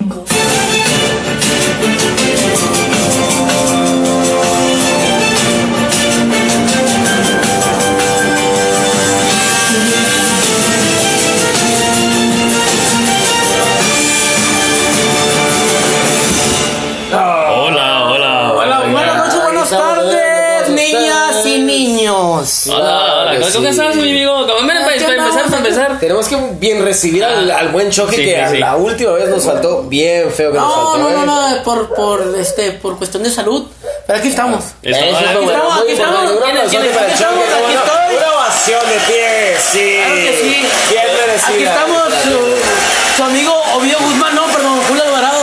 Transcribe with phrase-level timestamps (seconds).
[0.00, 0.49] Hola,
[26.00, 28.58] Tenemos que bien recibir al, al buen choque Sí, que sí, a sí.
[28.58, 30.98] la última vez nos faltó bien feo que nos No, faltó.
[30.98, 31.12] no, ¿eh?
[31.26, 31.26] no,
[31.56, 33.66] no, por, por, este, por cuestión de salud.
[34.06, 34.64] Pero aquí estamos.
[34.82, 36.18] Eso es ah, lo bueno, estamos, aquí estamos.
[36.20, 36.76] Aquí aquí.
[38.16, 39.96] Una ovación de pie, sí.
[39.96, 40.66] Claro que sí.
[40.90, 41.48] Bien merecida.
[41.54, 45.40] Aquí estamos, su, su amigo Ovidio Guzmán, no, perdón, Julio Alvarado.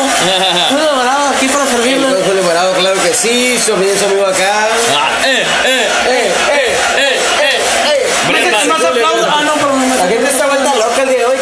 [0.69, 2.15] Julio Alvarado, aquí para servirles.
[2.25, 3.57] Julio Alvarado, claro que sí.
[3.63, 4.67] Su amigo, su amigo acá.
[4.95, 6.75] Ah, eh, eh, ¡Eh, eh!
[6.97, 7.59] eh, eh.
[7.93, 8.07] ¡Eh!
[8.27, 8.87] Brian Más Vance.
[8.87, 9.27] aplausos.
[9.29, 9.89] Ah, no, perdón.
[9.97, 11.37] La gente está vuelta loca el día de hoy.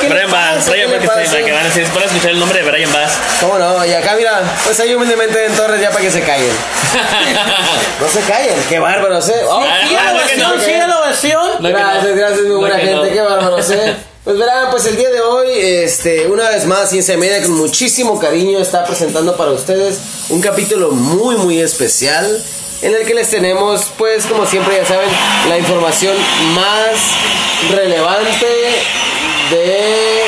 [0.64, 0.90] ¿Qué le Brian Bass?
[0.90, 1.22] Brian ¿Qué le Bass, que pasa?
[1.24, 3.14] sí, para que van a decir, para escuchar el nombre de Brian Bass.
[3.42, 3.86] ¿Cómo no?
[3.86, 6.52] Y acá, mira, pues ahí humildemente en Torres ya para que se callen.
[8.00, 9.42] No se callen, qué bárbaros, ¿eh?
[9.48, 11.52] Oh, Ah, la ah, no, que ovación, sigue la ovación.
[11.62, 13.96] Gracias, gracias, muy buena gente, qué bárbaros, ¿eh?
[14.26, 18.20] Pues verán, pues el día de hoy, este, una vez más, Ciencia Media con muchísimo
[18.20, 22.44] cariño está presentando para ustedes un capítulo muy, muy especial
[22.82, 25.08] en el que les tenemos, pues, como siempre ya saben,
[25.48, 26.16] la información
[26.54, 26.98] más
[27.72, 28.46] relevante
[29.52, 30.24] de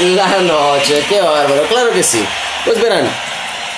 [0.00, 1.02] la noche.
[1.08, 2.22] Qué bárbaro, claro que sí.
[2.64, 3.04] Pues verán,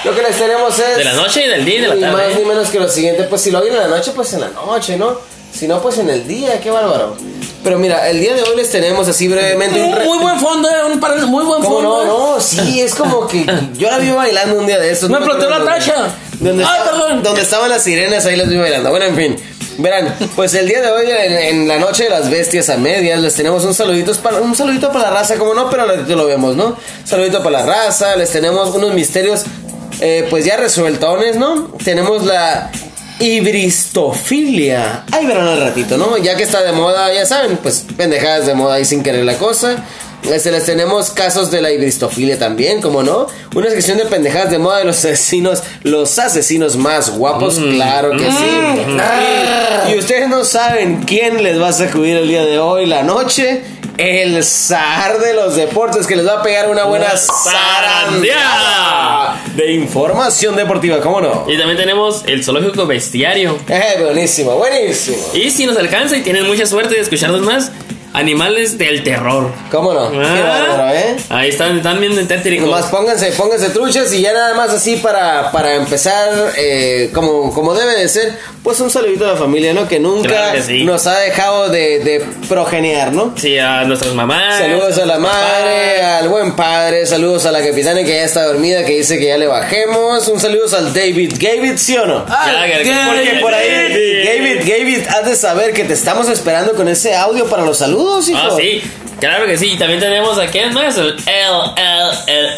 [0.04, 0.96] lo que les tenemos es...
[0.96, 2.28] De la noche y del día y de la tarde.
[2.28, 4.40] más ni menos que lo siguiente, pues si lo oyen en la noche, pues en
[4.40, 5.16] la noche, ¿no?
[5.52, 7.14] Si no, pues en el día, qué bárbaro.
[7.62, 9.94] Pero mira, el día de hoy les tenemos así brevemente un...
[9.94, 12.04] re- Muy buen fondo, eh, un par- muy buen ¿Cómo fondo.
[12.04, 12.32] no?
[12.32, 12.34] eh.
[12.36, 15.10] No, sí, es como que yo la vi bailando un día de estos.
[15.10, 15.94] Me no explotó la tacha.
[16.40, 17.22] Donde, Ay, estaba- perdón.
[17.22, 18.90] donde estaban las sirenas, ahí las vi bailando.
[18.90, 19.36] Bueno, en fin.
[19.78, 23.34] Verán, pues el día de hoy, en, la noche de las bestias a medias, les
[23.34, 26.56] tenemos un saludito para, un saludito para la raza, como no, pero ratito lo vemos,
[26.56, 26.76] ¿no?
[27.04, 29.44] Saludito para la raza, les tenemos unos misterios,
[30.00, 31.72] eh, pues ya resueltones, ¿no?
[31.82, 32.70] Tenemos la
[33.18, 35.04] hibristofilia.
[35.12, 36.16] Ahí verán al ratito, ¿no?
[36.18, 39.38] Ya que está de moda, ya saben, pues pendejadas de moda ahí sin querer la
[39.38, 39.84] cosa.
[40.30, 43.26] Este, les tenemos casos de la hibristofilia también, como no.
[43.54, 48.30] Una sección de pendejadas de moda de los asesinos, los asesinos más guapos, claro que
[48.30, 48.46] sí.
[49.88, 53.02] Y, y ustedes no saben quién les va a sacudir el día de hoy, la
[53.02, 53.62] noche.
[53.98, 57.12] El zar de los deportes que les va a pegar una buena
[58.22, 61.44] zarandeada de información deportiva, ¿cómo no?
[61.46, 63.58] Y también tenemos el zoológico bestiario.
[63.68, 65.18] Eh, buenísimo, buenísimo.
[65.34, 67.70] Y si nos alcanza y tienen mucha suerte de escucharnos más,
[68.12, 69.50] animales del terror.
[69.70, 70.10] ¿Cómo no?
[70.10, 71.16] Qué Ah, bárbaro, ¿eh?
[71.30, 72.66] Ahí están, están viendo en tétrico.
[72.66, 77.74] Nomás pónganse, pónganse truchas y ya nada más así para, para empezar, eh, como, como
[77.74, 79.88] debe de ser, pues un saludito a la familia, ¿no?
[79.88, 80.84] Que nunca Claro que sí.
[80.84, 83.32] nos ha dejado de, de progeniar, ¿no?
[83.36, 84.58] Sí, a nuestras mamás.
[84.58, 86.22] Saludos a la madre, papás.
[86.22, 89.38] al buen padre, saludos a la capitana que ya está dormida, que dice que ya
[89.38, 91.34] le bajemos, un saludo al David.
[91.40, 92.24] David, ¿sí o no?
[92.28, 92.92] Ah, ¿qué?
[93.06, 93.68] Porque por ahí,
[94.24, 98.01] David, David, has de saber que te estamos esperando con ese audio para los saludos,
[98.28, 98.38] hijo.
[98.40, 98.82] Ah, sí.
[99.20, 99.72] Claro que sí.
[99.72, 100.96] Y también tenemos a quién más?
[100.98, 101.16] El L,
[102.26, 102.48] L,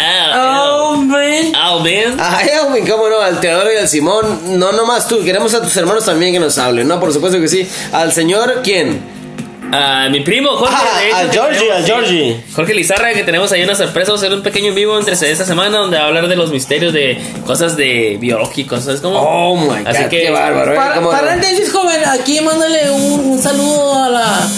[1.07, 1.55] man.
[1.55, 2.19] Alvin.
[2.19, 5.77] A Elwin, cómo no, al Teodoro y al Simón, no nomás tú, queremos a tus
[5.77, 6.99] hermanos también que nos hablen, ¿no?
[6.99, 7.69] Por supuesto que sí.
[7.93, 9.13] Al señor, ¿quién?
[9.73, 10.75] A mi primo Jorge.
[11.13, 11.85] Ah, que Georgie, sí.
[11.85, 12.45] Georgie.
[12.55, 14.13] Jorge Lizarra, que tenemos ahí una sorpresa.
[14.13, 16.37] Vamos a hacer un pequeño en vivo entre esta semana donde va a hablar de
[16.37, 18.85] los misterios de cosas de biológicos.
[18.85, 19.19] ¿Sabes cómo?
[19.19, 20.23] Oh my god, Así que.
[20.23, 20.77] qué bárbaro, ¿eh?
[20.77, 21.19] Para, ¿Cómo no?
[21.19, 24.49] paréntesis, joven, aquí mándale un, un saludo a la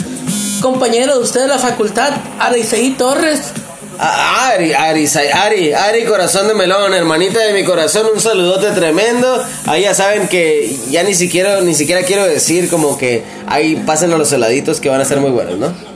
[0.60, 3.40] compañera de usted de la facultad, Araceli Torres.
[3.98, 8.70] A- Ari, Ari, Sai- Ari, Ari, corazón de melón, hermanita de mi corazón, un saludote
[8.72, 9.42] tremendo.
[9.66, 14.10] Ahí ya saben que ya ni siquiera, ni siquiera quiero decir como que ahí pasen
[14.10, 15.95] los heladitos que van a ser muy buenos, ¿no?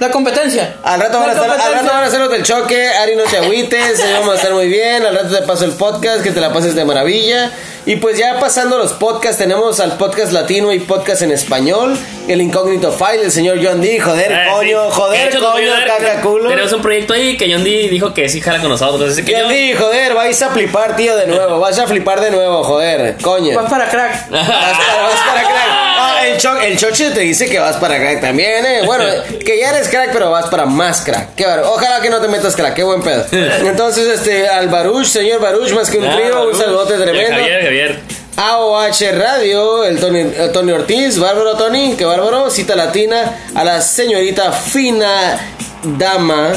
[0.00, 0.76] La competencia.
[0.82, 3.24] Al rato, van a estar, al rato van a hacer los del choque, Ari no
[3.24, 6.30] te agüites, ahí vamos a estar muy bien, al rato te paso el podcast, que
[6.30, 7.52] te la pases de maravilla.
[7.84, 12.40] Y pues ya pasando los podcasts, tenemos al podcast latino y podcast en español, el
[12.40, 14.88] incógnito file, el señor John D, joder, Ah, coño, sí.
[14.88, 16.48] De joder, hecho, coño, caca, culo.
[16.48, 19.12] Tenemos un proyecto ahí que John D dijo que sí jala con nosotros.
[19.12, 22.30] Así que John D, joder, vais a flipar, tío, de nuevo, vas a flipar de
[22.30, 23.54] nuevo, joder, coño.
[23.54, 24.30] Vas para crack.
[24.30, 25.89] Vas para, vas para crack.
[26.20, 28.82] Ah, el, cho- el choche te dice que vas para crack también, eh.
[28.84, 29.04] Bueno,
[29.44, 31.34] que ya eres crack, pero vas para más crack.
[31.34, 33.24] Qué bar- Ojalá que no te metas crack, qué buen pedo.
[33.32, 37.36] Entonces, este, al Baruch, señor Baruch, más que un trío, un saludote tremendo.
[37.38, 38.00] Javier, Javier.
[38.36, 43.82] AOH Radio, el Tony, el Tony Ortiz, bárbaro Tony, qué bárbaro, cita latina a la
[43.82, 45.38] señorita fina
[45.82, 46.52] dama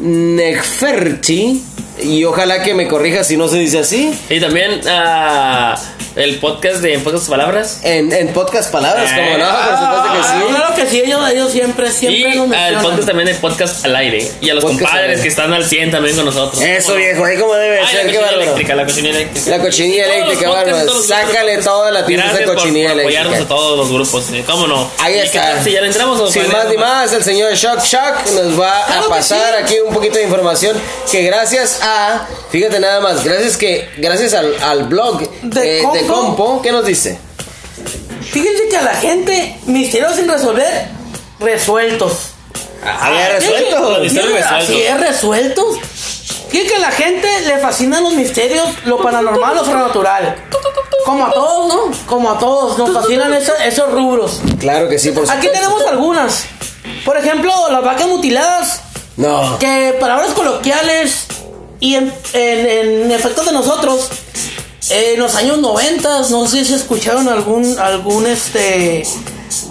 [0.00, 1.62] Neferti,
[2.02, 4.18] y ojalá que me corrija si no se dice así.
[4.28, 5.76] Y también a
[6.20, 7.80] el podcast de En Pocas Palabras.
[7.82, 10.54] En, en podcast palabras, como no, por supuesto que Ah, sí.
[10.54, 12.82] Claro que sí, ellos, ellos siempre, siempre Y nos al mencionan.
[12.82, 14.30] podcast también de Podcast al Aire.
[14.40, 15.22] Y a los Podcast al compadres aire.
[15.22, 16.62] que están al 100 también con nosotros.
[16.62, 18.42] Eso viejo, ahí como debe Ay, ser, la qué cochinilla bárbaro.
[18.42, 19.50] eléctrica, la cochinilla eléctrica.
[19.50, 20.86] La cochinilla Y eléctrica, podcasts, bárbaro.
[20.86, 21.30] todos los grupos.
[21.32, 23.20] Sácale toda la Gracias de por- cochinilla por eléctrica.
[23.22, 24.90] apoyarnos a todos los grupos, eh, ¿cómo no?
[24.98, 25.40] Ahí ¿Y qué está.
[25.54, 28.60] tal si ya le entramos o Sin más ni más, el señor Shock Shock nos
[28.60, 29.62] va Claro a que pasar sí.
[29.64, 30.76] aquí un poquito de información
[31.10, 36.06] que gracias a, fíjate nada más, gracias que gracias al, al blog De eh, de
[36.12, 36.60] Compo.
[36.62, 37.18] ¿qué nos dice?
[38.30, 40.88] Fíjense que a la gente, misterios sin resolver,
[41.40, 42.12] resueltos.
[42.84, 43.60] Ah, ya Fíjense,
[43.98, 44.52] resueltos.
[44.52, 45.76] Así es, resueltos.
[46.48, 50.36] Fíjense que a la gente le fascinan los misterios, lo paranormal, lo sobrenatural.
[51.04, 52.06] Como a todos, ¿no?
[52.06, 54.40] Como a todos, nos fascinan esos, esos rubros.
[54.58, 55.48] Claro que sí, por supuesto.
[55.48, 56.44] Aquí tenemos algunas.
[57.04, 58.82] Por ejemplo, las vacas mutiladas,
[59.16, 59.58] No.
[59.58, 61.26] que palabras coloquiales
[61.80, 62.66] y en, en,
[63.02, 64.08] en efecto de nosotros,
[64.90, 69.04] eh, en los años 90, no sé si escucharon algún, algún este,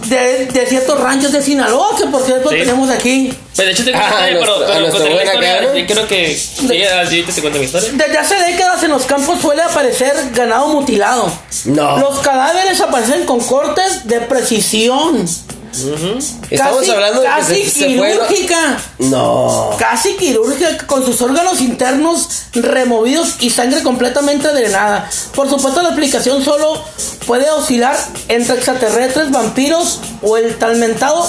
[0.08, 2.58] de, de ciertos ranchos de Sinaloa, que por cierto Sí.
[2.58, 3.34] tenemos aquí.
[3.56, 5.76] Pues de hecho tengo una Ah, historia, pero.
[5.76, 6.36] Yo creo que.
[6.38, 7.90] Sí, te cuento mi historia.
[7.94, 11.32] Desde hace décadas en los campos suele aparecer ganado mutilado.
[11.66, 11.98] No.
[12.00, 15.28] Los cadáveres aparecen con cortes de precisión.
[15.72, 18.12] Estamos casi, hablando de que casi se, se fue.
[18.12, 18.78] quirúrgica.
[19.00, 19.76] No.
[19.78, 25.10] casi quirúrgica con sus órganos internos removidos y sangre completamente drenada.
[25.36, 26.84] Por supuesto la explicación solo
[27.26, 31.26] puede oscilar entre extraterrestres, vampiros o el talmentado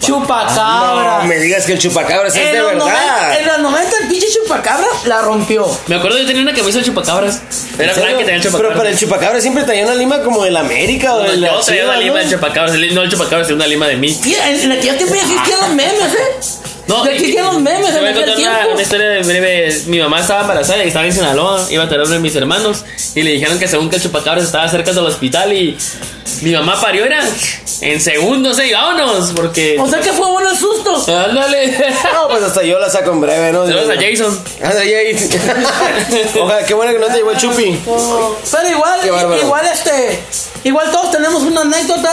[0.00, 1.18] chupacabra.
[1.22, 2.78] No me digas que el chupacabra es en, de verdad.
[2.78, 5.66] 90, en los 90 el pinche chupacabra la rompió.
[5.86, 7.40] Me acuerdo yo tenía una camisa de chupacabras.
[7.78, 8.76] Era que tenía el Pero chupacabras.
[8.78, 11.84] para el chupacabra siempre traía una lima como del América o No, del yo traía
[11.84, 12.74] una lima del chupacabras.
[12.92, 14.18] No, el chupacabras tenía una lima de mí.
[14.24, 16.75] Y en, en aquel tiempo ya existían los memes, ¿eh?
[16.88, 18.72] No, ya existían los memes en voy a aquel contar una, tiempo.
[18.72, 19.82] una historia de breve.
[19.86, 21.66] Mi mamá estaba embarazada y estaba en Sinaloa.
[21.70, 22.84] Iba a tener uno de mis hermanos.
[23.14, 25.52] Y le dijeron que según que el chupacabras estaba cerca del hospital.
[25.52, 25.76] Y
[26.42, 27.20] mi mamá parió, era
[27.80, 28.68] en segundos, ¿eh?
[28.68, 29.32] Y vámonos.
[29.34, 29.76] Porque.
[29.80, 30.94] O sea que fue bueno el susto.
[31.12, 31.76] Ándale.
[32.12, 33.66] No, pues hasta yo la saco en breve, ¿no?
[33.66, 34.44] Saludos a Jason.
[34.62, 35.40] Anda, Jason.
[36.42, 37.80] Ojalá, qué bueno que no te llevó el chupi.
[37.84, 39.00] Pero igual,
[39.42, 40.20] igual este,
[40.64, 42.12] igual todos tenemos una anécdota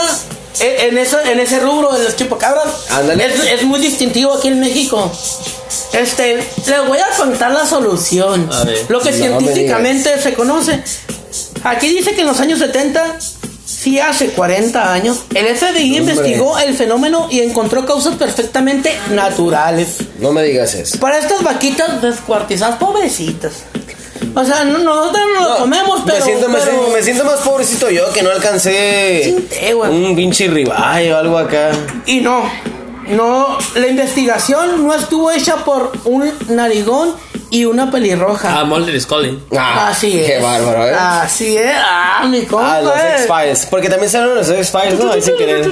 [0.60, 2.66] en, en ese, en ese rubro de los chupacabras.
[3.18, 5.10] Es, es muy distintivo aquí en México.
[5.92, 6.36] Este,
[6.66, 8.48] les voy a contar la solución.
[8.52, 8.84] A ver.
[8.88, 10.82] Lo que No científicamente se conoce.
[11.64, 13.18] Aquí dice que en los años 70,
[13.66, 16.14] sí hace 40 años, el FBI Hombre.
[16.14, 19.96] investigó el fenómeno y encontró causas perfectamente naturales.
[20.20, 20.98] No me digas eso.
[20.98, 23.64] Para estas vaquitas descuartizadas, pobrecitas.
[24.36, 26.18] O sea, no, nosotros no lo No, comemos, pero.
[26.18, 30.16] me, siento, me, pero- siento, me siento más pobrecito yo que no alcancé té, un
[30.16, 31.70] pinche ribeye o algo acá.
[32.06, 32.42] Y no,
[33.08, 37.14] no, la investigación no estuvo hecha por un narigón
[37.50, 38.58] y una pelirroja.
[38.58, 39.40] Ah, Mulder is calling.
[39.56, 40.26] Ah, Así es.
[40.26, 40.94] Qué bárbaro, ¿eh?
[40.98, 41.76] Así es.
[41.76, 42.76] Ah, mi compa.
[42.76, 42.94] Ah, los.
[42.96, 43.66] X-Files.
[43.70, 45.12] Porque también salieron los X-Files, ¿no?
[45.12, 45.70] Ahí sin querer.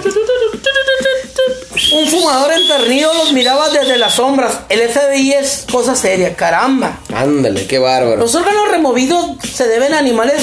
[1.91, 4.61] Un fumador empernido los miraba desde las sombras.
[4.69, 7.01] El FBI es cosa seria, caramba.
[7.15, 8.17] Ándale, qué bárbaro.
[8.19, 10.43] Los órganos removidos se deben a animales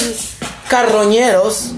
[0.67, 1.71] carroñeros,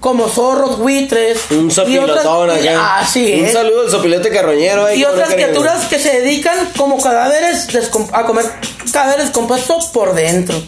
[0.00, 1.38] como zorros, buitres.
[1.50, 2.98] Un sopilotón acá.
[2.98, 3.52] Así Un es.
[3.52, 4.86] saludo al sopilote carroñero.
[4.86, 7.68] ahí, y no otras criaturas que se dedican como cadáveres
[8.12, 8.46] a comer
[8.92, 10.60] cadáveres compuestos por dentro.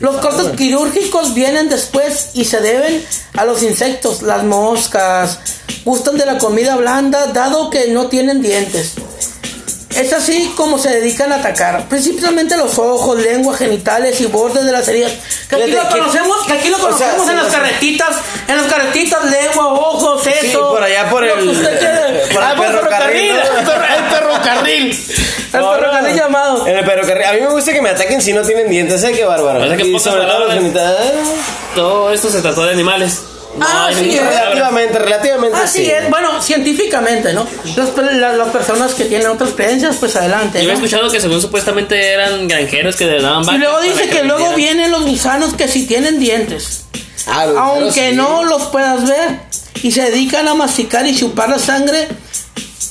[0.00, 3.04] Los cortes quirúrgicos vienen después y se deben
[3.36, 5.38] a los insectos, las moscas,
[5.84, 8.92] gustan de la comida blanda dado que no tienen dientes.
[9.94, 14.72] Es así como se dedican a atacar, principalmente los ojos, lengua, genitales y bordes de
[14.72, 15.12] las heridas.
[15.48, 18.16] Que aquí lo conocemos, que aquí lo o sea, conocemos sí, en las carretitas,
[18.48, 20.40] en las carretitas, lengua, ojos, eso.
[20.40, 21.32] Sí, por allá por el-
[21.78, 22.26] quiere.
[22.32, 22.64] por el Ah, ¿no?
[22.64, 23.30] El el ferrocarril.
[24.90, 24.94] El
[26.14, 26.66] llamado.
[26.66, 27.24] En el ferrocarril.
[27.26, 29.12] A mí me gusta que me ataquen si no tienen dientes, ¿eh?
[29.12, 29.62] Qué bárbaro.
[29.62, 30.58] O sea que y pocas sobre todo los palabras.
[30.62, 31.12] genitales.
[31.74, 33.22] Todo esto se trató de animales.
[33.60, 34.30] Ah, sí, palabra.
[34.40, 35.90] Relativamente, relativamente Así sí.
[35.90, 37.46] es, bueno, científicamente, ¿no?
[37.76, 40.58] Las, pe- la- las personas que tienen otras creencias, pues adelante.
[40.58, 40.72] Yo ¿no?
[40.72, 44.54] había escuchado que según supuestamente eran granjeros que le daban Y luego dice que luego
[44.54, 46.86] vienen los gusanos que sí tienen dientes.
[47.28, 48.16] Ah, Aunque sí.
[48.16, 49.38] no los puedas ver.
[49.84, 52.08] Y se dedican a masticar y chupar la sangre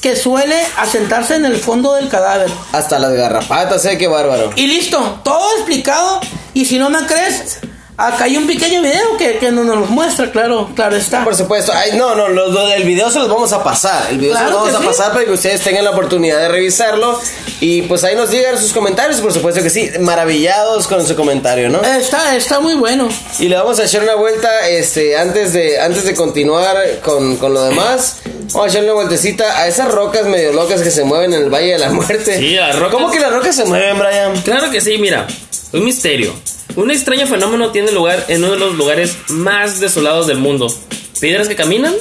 [0.03, 2.51] que suele asentarse en el fondo del cadáver.
[2.73, 3.97] Hasta las garrapatas, ¿eh?
[3.97, 4.51] Qué bárbaro.
[4.57, 6.19] Y listo, todo explicado.
[6.53, 7.59] Y si no me crees,
[7.97, 11.23] acá hay un pequeño video que, que no nos los muestra, claro, claro está.
[11.23, 11.71] Por supuesto.
[11.73, 14.07] Ay, no, no, los, los- el video se los vamos a pasar.
[14.09, 14.85] El video Claro se los vamos a sí.
[14.87, 17.19] pasar para que ustedes tengan la oportunidad de revisarlo.
[17.59, 19.89] Y pues ahí nos digan sus comentarios, por supuesto que sí.
[19.99, 21.81] Maravillados con su comentario, ¿no?
[21.81, 23.07] Está, está muy bueno.
[23.39, 27.53] Y le vamos a echar una vuelta, este, antes de, antes de continuar con, con
[27.53, 28.17] lo demás.
[28.53, 31.49] Vamos a echarle una vueltecita a esas rocas medio locas que se mueven en el
[31.49, 32.37] Valle de la Muerte.
[32.37, 32.91] Sí, las rocas.
[32.91, 34.41] ¿Cómo que las rocas se mueven, Brian?
[34.41, 35.25] Claro que sí, mira.
[35.71, 36.33] Un misterio.
[36.75, 40.73] Un extraño fenómeno tiene lugar en uno de los lugares más desolados del mundo.
[41.19, 41.93] Piedras que caminan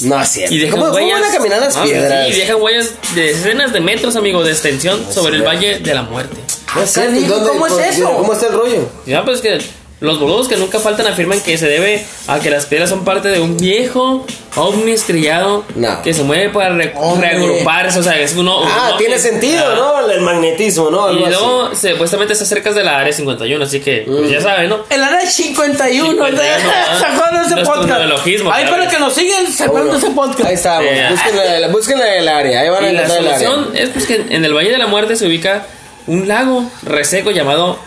[0.00, 0.54] No es cierto.
[0.54, 1.20] y dejan ¿Cómo, cómo huellas.
[1.20, 2.26] van a caminar las Ah, piedras?
[2.28, 5.42] sí, dejan huellas de decenas de metros, amigo, de extensión sobre el.
[5.42, 6.36] Valle de la Muerte.
[6.74, 7.12] No es cierto.
[7.12, 8.12] ¿Y Canijo, dónde- ¿cómo es eso?
[8.16, 8.88] ¿Cómo está el rollo?
[9.06, 9.58] Ya, pues que
[9.98, 13.28] los boludos que nunca faltan afirman que se debe a que las piedras son parte
[13.28, 14.26] de un viejo
[14.56, 16.02] ovni estrellado No.
[16.02, 17.30] que se mueve para re- Hombre.
[17.30, 17.98] reagruparse.
[18.00, 18.60] O sea, es uno.
[18.62, 19.74] Ah, un tiene sentido, Ah.
[19.74, 20.10] ¿no?
[20.10, 21.10] El magnetismo, ¿no?
[21.12, 21.88] Y Algo luego, así.
[21.88, 24.80] supuestamente está cerca de la área 51, así que pues, ya saben, ¿no?
[24.90, 26.98] El área 51, 51, ah.
[26.98, 28.52] ¿se acuerdan de ese Nuestro podcast?
[28.52, 30.44] Ahí para que nos acuerdan de ese podcast.
[30.48, 30.84] Ahí estamos.
[30.90, 32.60] Eh, Búsquenla, búsquenla el área.
[32.60, 33.48] Ahí van a Y la encontrar el área.
[33.48, 35.66] solución es pues, que en el Valle de la Muerte se ubica
[36.06, 37.78] un lago reseco llamado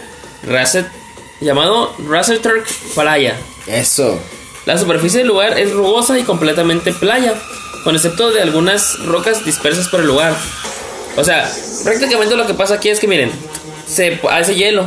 [0.43, 0.87] Rasset,
[1.41, 1.93] llamado
[2.41, 3.35] Turk Playa.
[3.67, 4.19] Eso.
[4.65, 7.33] La superficie del lugar es rugosa y completamente playa,
[7.83, 10.35] con excepto de algunas rocas dispersas por el lugar.
[11.15, 11.49] O sea,
[11.83, 13.31] prácticamente lo que pasa aquí es que miren,
[13.87, 14.85] se hace hielo,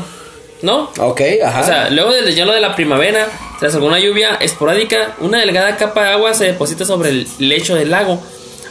[0.63, 0.91] ¿no?
[0.99, 1.61] Ok, ajá.
[1.61, 3.29] O sea, luego del hielo de la primavera,
[3.59, 7.91] tras alguna lluvia esporádica, una delgada capa de agua se deposita sobre el lecho del
[7.91, 8.23] lago.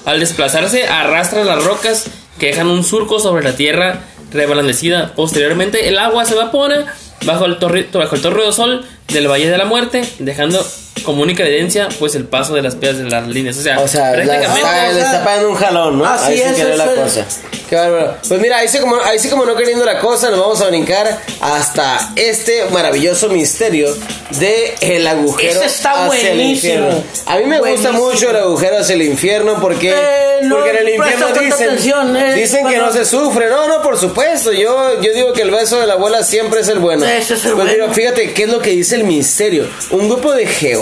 [0.05, 2.05] Al desplazarse, arrastra las rocas
[2.39, 5.13] que dejan un surco sobre la tierra reblandecida.
[5.15, 6.95] Posteriormente, el agua se evapora
[7.25, 10.65] bajo el, torri- bajo el torre de sol del Valle de la Muerte, dejando
[11.03, 13.57] como única evidencia pues el paso de las piedras de las líneas.
[13.57, 14.59] O sea, O sea, la- prácticamente...
[14.61, 16.05] está- le está pagando un jalón, ¿no?
[16.05, 16.99] Así es, querer la eso es.
[16.99, 17.25] cosa.
[17.69, 18.17] Qué bárbaro.
[18.27, 20.67] Pues mira, ahí sí, como, ahí sí como no queriendo la cosa, nos vamos a
[20.67, 23.95] brincar hasta este maravilloso misterio
[24.31, 27.01] de el agujero Ese está hacia el infierno.
[27.25, 28.11] A mí me gusta Buenísimo.
[28.11, 32.17] mucho el agujero hacia el infierno porque, Eh, no porque en el infierno dicen, atención,
[32.17, 33.47] eh, dicen que no se sufre.
[33.49, 34.51] No, no, por supuesto.
[34.51, 37.05] Yo, yo digo que el beso de la abuela siempre es el bueno.
[37.05, 37.71] Ese es el pues bueno.
[37.87, 39.67] mira, fíjate qué es lo que dice el misterio.
[39.91, 40.80] Un grupo de geólogos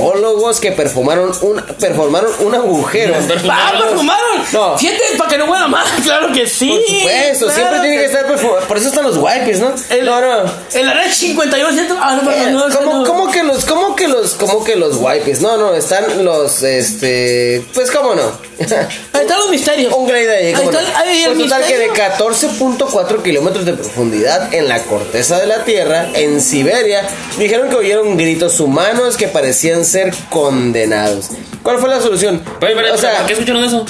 [0.59, 3.13] que performaron un, performaron un agujero.
[3.49, 4.45] ¡Ah, perfumaron!
[4.51, 4.77] No.
[4.77, 6.69] Fíjate, para que no huela más, claro que sí.
[6.69, 8.67] Por supuesto, claro siempre tiene que estar perfumado.
[8.67, 9.73] Por eso están los wipes, ¿no?
[9.89, 10.51] El, no, no.
[10.73, 11.97] El área 51, ¿cierto?
[11.99, 13.03] Ah, no, perdón, Eh, no, ¿cómo, no.
[13.05, 15.41] cómo que los, cómo que los, cómo que los wipes?
[15.41, 18.48] No, no, están los, este, pues cómo no.
[19.13, 19.93] Ahí están los misterios.
[19.93, 20.79] Un grade ahí, ¿cómo Ahí no?
[20.81, 22.15] está- ahí el Pues total que de misterio.
[22.17, 27.03] 14.4 kilómetros de profundidad en la corteza de la Tierra, en Siberia,
[27.37, 31.29] dijeron que oyeron gritos humanos que parecían ser condenados.
[31.63, 32.41] ¿Cuál fue la solución?
[32.59, 33.85] Pero, pero, o sea, ¿por qué escucharon eso?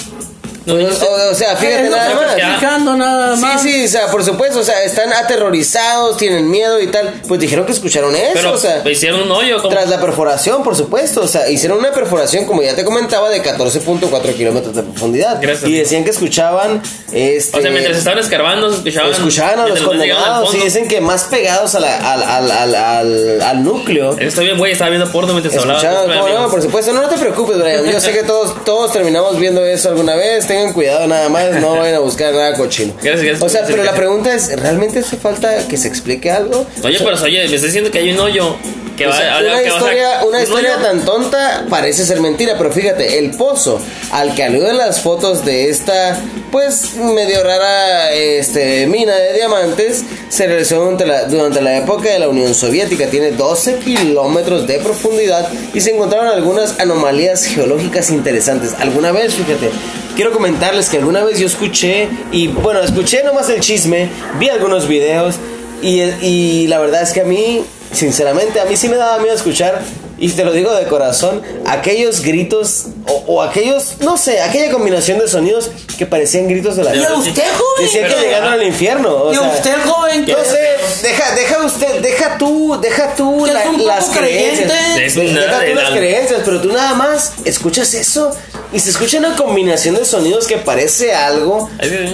[0.65, 2.23] ¿No o, sea, fíjate no nada se más.
[2.31, 3.61] está explicando nada más.
[3.61, 7.21] Sí, sí, o sea, por supuesto, o sea, están aterrorizados, tienen miedo y tal.
[7.27, 9.57] Pues dijeron que escucharon eso, Pero o sea, hicieron un hoyo.
[9.57, 13.29] como- tras la perforación, por supuesto, o sea, hicieron una perforación, como ya te comentaba,
[13.29, 15.39] de 14.4 kilómetros de profundidad.
[15.41, 15.69] Gracias.
[15.69, 17.57] Y decían que escuchaban, este...
[17.57, 19.11] O sea, mientras estaban escarbando, escuchaban.
[19.11, 23.41] Escuchaban a los condenados y dicen que más pegados a la- al, al, al, al,
[23.41, 24.17] al núcleo.
[24.19, 25.79] Estoy bien, güey, estaba viendo porno mientras hablaba.
[26.05, 26.49] ¿cómo no?
[26.49, 27.85] por supuesto, no, no te preocupes, Brian.
[27.91, 30.48] Yo sé que todos, todos terminamos viendo eso alguna vez.
[30.49, 32.91] Tengan cuidado nada más, no vayan a buscar nada cochino.
[33.03, 36.65] Gracias, gracias O sea, pero la pregunta es, ¿realmente hace falta que se explique algo?
[36.83, 38.55] Oye, pero oye, me estás diciendo que hay un hoyo
[38.99, 40.85] que O va sea, a una que va a- historia, una un historia hoyo.
[40.85, 45.69] tan tonta parece ser mentira, pero fíjate, el pozo al que aluden las fotos de
[45.69, 46.19] esta,
[46.51, 52.19] pues medio rara este, mina de diamantes, se realizó durante la, durante la época de
[52.19, 53.07] la Unión Soviética.
[53.07, 58.73] Tiene 12 kilómetros de profundidad y se encontraron algunas anomalías geológicas interesantes.
[58.79, 59.69] Alguna vez, fíjate,
[60.15, 64.87] quiero comentarles que alguna vez yo escuché, y bueno, escuché nomás el chisme, vi algunos
[64.87, 65.35] videos
[65.81, 69.35] y, y la verdad es que a mí, sinceramente, a mí sí me daba miedo
[69.35, 69.81] escuchar,
[70.17, 75.19] y te lo digo de corazón, aquellos gritos o, o aquellos, no sé, aquella combinación
[75.19, 77.85] de sonidos que parecían gritos de la ¿Y a usted, joven?
[77.85, 79.09] Decían que llegaron al infierno.
[79.15, 80.25] O ¿Y sea, usted, joven?
[80.27, 84.71] no sé, deja, deja usted, deja tú, deja tú la- las creencias.
[84.71, 85.33] creyente.
[85.39, 88.31] Deja tú las la- creencias, pero tú nada más escuchas eso
[88.71, 91.69] y se escucha una combinación de sonidos que parece algo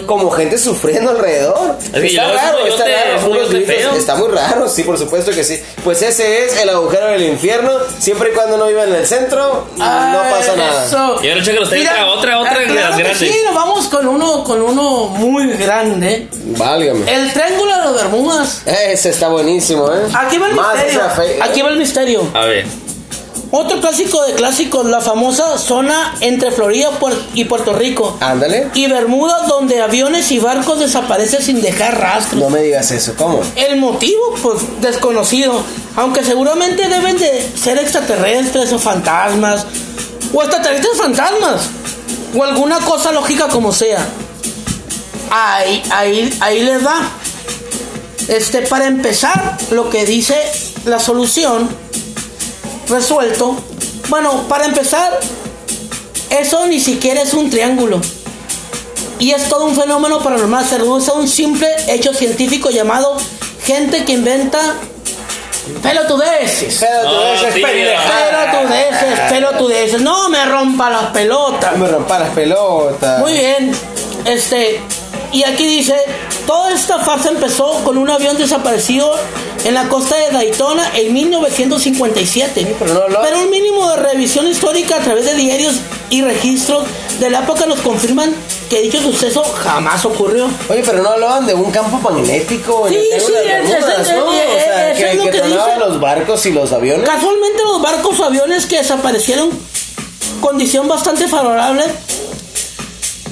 [0.05, 1.75] como gente sufriendo alrededor.
[1.93, 3.29] Está raro, está raro.
[3.29, 5.61] unos gritos, está muy raro, sí, por supuesto que sí.
[5.83, 9.67] Pues ese es el agujero del infierno, siempre y cuando no viva en el centro,
[9.77, 10.84] no pasa nada.
[10.85, 11.19] Eso.
[11.23, 13.17] Y ahora, chécalo, usted Mira, entra otra, otra ah, de las.
[13.17, 16.27] Sí, nos vamos con uno, con uno muy grande.
[16.57, 17.11] Válgame.
[17.11, 18.61] El Triángulo de las Bermudas.
[18.65, 20.07] Ese está buenísimo, ¿eh?
[20.13, 21.43] Aquí va el Más misterio.
[21.43, 22.27] Aquí va el misterio.
[22.33, 22.65] A ver.
[23.57, 26.89] Otro clásico de clásicos, la famosa zona entre Florida
[27.33, 28.17] y Puerto Rico.
[28.19, 28.67] Ándale.
[28.73, 32.41] Y Bermuda, donde aviones y barcos desaparecen sin dejar rastros.
[32.41, 33.41] No me digas eso, ¿cómo?
[33.55, 35.63] El motivo, pues desconocido.
[35.95, 39.65] Aunque seguramente deben de ser extraterrestres o fantasmas.
[40.35, 41.69] O extraterrestres fantasmas.
[42.37, 44.05] O alguna cosa lógica como sea.
[45.31, 47.09] Ahí, ahí, ahí les va.
[48.27, 50.35] Este, para empezar, lo que dice
[50.83, 51.69] la solución
[52.89, 53.55] resuelto.
[54.09, 55.17] Bueno, para empezar,
[56.29, 58.01] eso ni siquiera es un triángulo.
[59.19, 60.67] Y es todo un fenómeno paranormal.
[60.67, 63.15] Se reduce a un simple hecho científico llamado
[63.63, 64.75] gente que inventa
[65.81, 66.79] Pelotudeces.
[66.79, 68.03] Tú No, sí, pendeja.
[68.29, 70.01] Pelotudeces, pelotudeces.
[70.01, 71.77] No me rompa las pelotas.
[71.77, 73.19] Me rompa las pelotas.
[73.19, 73.71] Muy bien.
[74.25, 74.81] Este.
[75.31, 75.95] Y aquí dice,
[76.47, 79.13] toda esta farsa empezó con un avión desaparecido
[79.65, 82.75] en la costa de Daytona en 1957.
[82.79, 85.75] pero no lo- Pero un mínimo de revisión histórica a través de diarios
[86.09, 86.85] y registros
[87.19, 88.33] de la época nos confirman
[88.69, 90.47] que dicho suceso jamás ocurrió.
[90.69, 95.57] Oye, pero no hablaban de un campo magnético en Sí, el sí, que, que dice.
[95.79, 97.07] los barcos y los aviones.
[97.07, 99.49] Casualmente los barcos o aviones que desaparecieron,
[100.41, 101.83] condición bastante favorable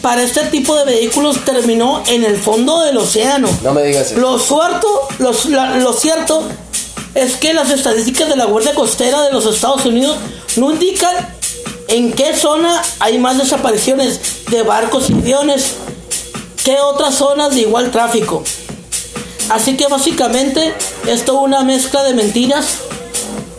[0.01, 3.47] para este tipo de vehículos terminó en el fondo del océano.
[3.63, 4.19] No me digas eso.
[4.19, 4.87] Lo cierto,
[5.19, 6.43] los- la- lo cierto
[7.15, 10.17] es que las estadísticas de la Guardia Costera de los Estados Unidos
[10.57, 11.15] no indican
[11.87, 14.19] en qué zona hay más desapariciones
[14.53, 15.73] de barcos y aviones
[16.63, 18.43] que otras zonas de igual tráfico.
[19.49, 20.73] Así que básicamente
[21.07, 22.77] esto es una mezcla de mentiras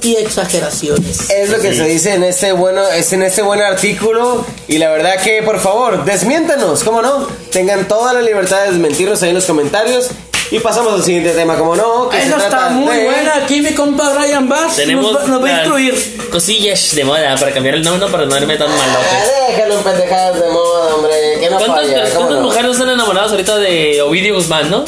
[0.02, 1.30] y exageraciones.
[1.30, 4.90] Es lo que se dice en este bueno, es en este buen artículo y la
[4.90, 7.26] verdad que por favor desmiéntanos, ¿cómo no?
[7.50, 10.10] Tengan toda la libertad de desmentirnos ahí en los comentarios
[10.50, 12.08] y pasamos al siguiente tema, ¿cómo no?
[12.08, 13.34] Que se Esa está trata muy de- buena.
[13.36, 16.28] Aquí mi compa Brian Bass Tenemos nos, va- nos va a instruir.
[16.30, 19.06] cosillas de moda para cambiar el nombre para no irme tan malote.
[19.10, 22.42] Ah, déjalo en pendejadas de moda, hombre, que no ¿Cuántas, falla, ¿cómo cuántas no?
[22.48, 24.84] mujeres están enamoradas ahorita de Ovidio Guzmán, no?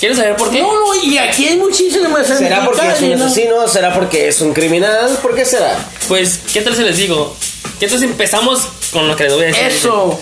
[0.00, 0.60] ¿Quieres saber por qué?
[0.60, 3.24] No, no, y aquí hay muchísimas ¿Será porque es un ¿no?
[3.26, 3.68] asesino?
[3.68, 5.16] ¿Será porque es un criminal?
[5.22, 5.76] ¿Por qué será?
[6.08, 7.36] Pues, ¿qué tal si les digo?
[7.78, 8.60] ¿Qué tal si empezamos
[8.92, 9.62] con lo que les voy a decir?
[9.64, 10.18] Eso.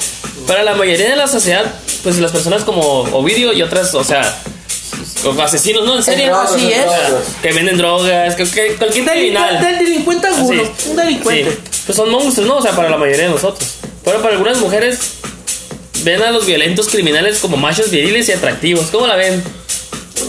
[0.47, 1.65] Para la mayoría de la sociedad,
[2.03, 2.83] pues las personas como
[3.13, 4.37] Ovidio y otras, o sea,
[5.23, 5.97] como asesinos, ¿no?
[5.97, 6.27] En serio.
[6.27, 6.85] drogas, Así es.
[7.43, 9.61] Que venden drogas, que, que cualquier criminal.
[9.61, 10.75] Delincuente, del delincuente.
[10.85, 10.91] Sí.
[10.91, 11.51] Un delincuente.
[11.53, 11.59] Sí.
[11.87, 12.57] Pues son monstruos, ¿no?
[12.57, 13.69] O sea, para la mayoría de nosotros.
[14.05, 14.99] Pero para algunas mujeres
[16.03, 18.87] ven a los violentos criminales como machos viriles y atractivos.
[18.91, 19.43] ¿Cómo la ven?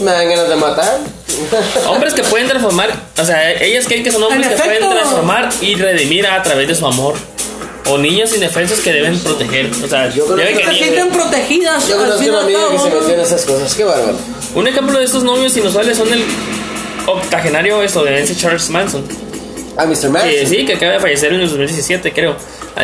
[0.02, 0.98] ¿Me dan ganas de matar?
[1.88, 4.86] Hombres que pueden transformar, o sea, ellas creen que son hombres En que efecto.
[4.86, 7.14] pueden transformar y redimir a través de su amor.
[7.90, 9.70] O niños indefensos que deben proteger.
[9.84, 11.88] O sea, Yo creo que que Se sienten protegidas.
[11.88, 12.94] Yo conozco una amiga que se ¿no?
[13.00, 14.16] metió en esas cosas, qué bárbaro.
[14.54, 16.22] Un ejemplo de estos novios inusuales son el
[17.06, 19.04] octogenario estadounidense Charles Manson.
[19.76, 20.10] Ah, Mr.
[20.10, 20.24] Max.
[20.26, 22.36] Que sí, que acaba de fallecer en el 2017, creo.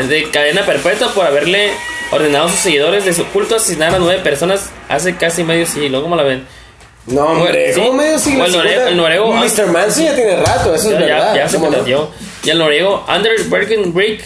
[0.09, 1.71] De cadena perpetua por haberle
[2.11, 6.03] ordenado a sus seguidores de su culto asesinar a nueve personas hace casi medio siglo.
[6.03, 6.47] ¿Cómo la ven?
[7.07, 7.81] No, hombre, Sí.
[7.81, 8.45] ¿cómo medio siglo?
[8.47, 9.67] El Cincuenta- el noruego- Mr.
[9.73, 11.35] Manson ya tiene rato, eso es Ya, verdad.
[11.35, 12.11] ya, ya se ¿cómo no?
[12.45, 14.23] Y el noruego Anders Bergenbrick,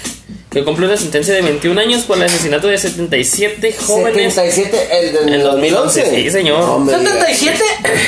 [0.53, 5.13] que cumple una sentencia de 21 años por el asesinato de 77 jóvenes 77, el
[5.15, 6.01] del en el 2011.
[6.01, 6.23] 2011.
[6.25, 6.59] Sí, señor.
[6.61, 7.59] No, hombre, ¿77?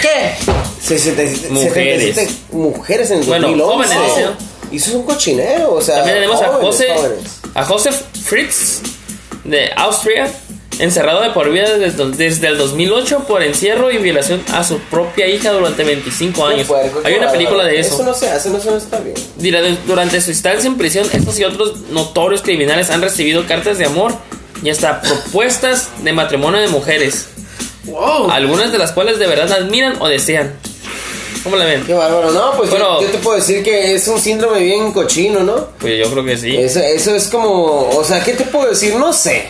[0.03, 0.35] ¿Qué?
[0.83, 2.15] 67, Mujeres.
[2.15, 3.95] 77 mujeres en el Bueno, 2011.
[3.95, 4.55] jóvenes, ¿no?
[4.73, 5.97] Y eso es un cochinero, o sea.
[5.97, 7.19] También tenemos a jóvenes, José, jóvenes.
[7.55, 8.81] a Josef Fritz
[9.45, 10.31] de Austria,
[10.79, 15.27] encerrado de por vida desde, desde el 2008 por encierro y violación a su propia
[15.29, 16.69] hija durante 25 años.
[17.05, 17.95] Hay una película de eso.
[17.95, 19.15] Eso no se hace, no, eso no está bien.
[19.37, 23.87] Dirá, Durante su estancia en prisión, estos y otros notorios criminales han recibido cartas de
[23.87, 24.13] amor
[24.63, 27.27] y hasta propuestas de matrimonio de mujeres,
[27.85, 28.31] Wow.
[28.31, 30.55] algunas de las cuales de verdad admiran o desean.
[31.43, 31.85] ¿Cómo la ven?
[31.85, 33.03] Qué bárbaro, no, pues yo- Bueno.
[33.03, 35.69] yo, te puedo decir que es un síndrome bien cochino, ¿no?
[35.79, 36.57] Pues yo creo que sí.
[36.57, 38.95] Eso, eso es como, o sea, ¿qué te puedo decir?
[38.95, 39.49] No sé.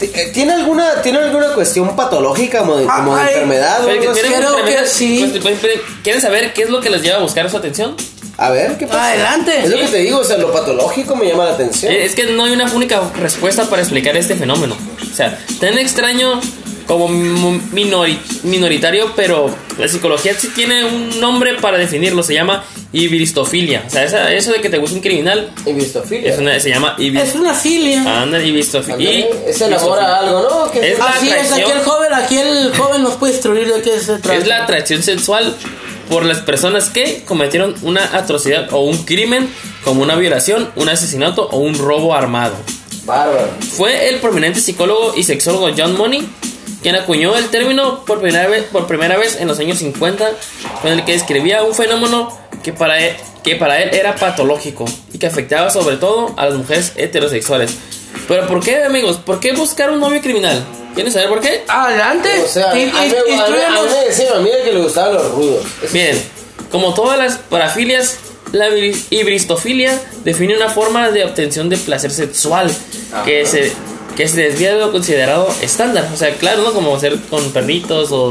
[0.00, 4.86] Eh, ¿Tiene alguna, ¿tiene alguna cuestión patológica como de, como de enfermedad Pero creo que
[4.86, 5.28] sí.
[5.30, 7.96] pues, pues, pues, ¿Quieren saber qué es lo que les lleva a buscar su atención?
[8.38, 9.08] A ver, ¿qué pasa?
[9.10, 9.58] Adelante.
[9.58, 11.92] Es lo que te digo, o sea, lo patológico me llama la atención.
[11.92, 14.74] Eh, Es que no hay una única respuesta para explicar este fenómeno.
[15.12, 16.40] O sea, tan extraño
[16.90, 17.06] como
[17.72, 22.22] minoritario, pero la psicología sí tiene un nombre para definirlo.
[22.24, 23.84] Se llama ibristofilia.
[23.86, 26.32] O sea, esa- eso de que te gusta un criminal Y vistofilia.
[26.32, 27.40] es una, se llama Es ibristofilia.
[27.50, 28.22] una filia.
[28.22, 29.26] Anda, ibristofilia.
[29.46, 30.70] es el amor a algo, ¿no?
[30.72, 33.82] ¿Qué Es la Así es, aquí el joven, aquí el joven nos puede instruir de
[33.82, 34.34] qué se trata.
[34.36, 35.54] Es la atracción sexual
[36.08, 39.48] por las personas que cometieron una atrocidad o un crimen,
[39.84, 42.56] como una violación, un asesinato o un robo armado.
[43.04, 43.48] Bárbaro.
[43.76, 46.28] Fue el prominente psicólogo y sexólogo John Money
[46.82, 50.30] quien acuñó el término por primera vez, por primera vez en los años 50,
[50.82, 55.18] con el que describía un fenómeno que para, él, que para él era patológico y
[55.18, 57.74] que afectaba sobre todo a las mujeres heterosexuales.
[58.28, 59.16] Pero ¿por qué, amigos?
[59.18, 60.64] ¿Por qué buscar un novio criminal?
[60.94, 61.64] ¿Quieren saber por qué?
[61.68, 62.28] Adelante.
[62.44, 63.84] O sea, a mí, In- a mí- in- a mí- a instrúyanos.
[63.86, 65.64] mí me decían a mí de que le gustaban los rudos.
[65.92, 66.20] Bien,
[66.72, 68.18] como todas las parafilias,
[68.52, 72.70] la ibri- ibristofilia define una forma de obtención de placer sexual
[73.24, 73.72] que se,
[74.16, 76.08] que se desvía de lo considerado estándar.
[76.12, 76.72] O sea, claro, ¿no?
[76.72, 78.24] Como hacer con perritos o...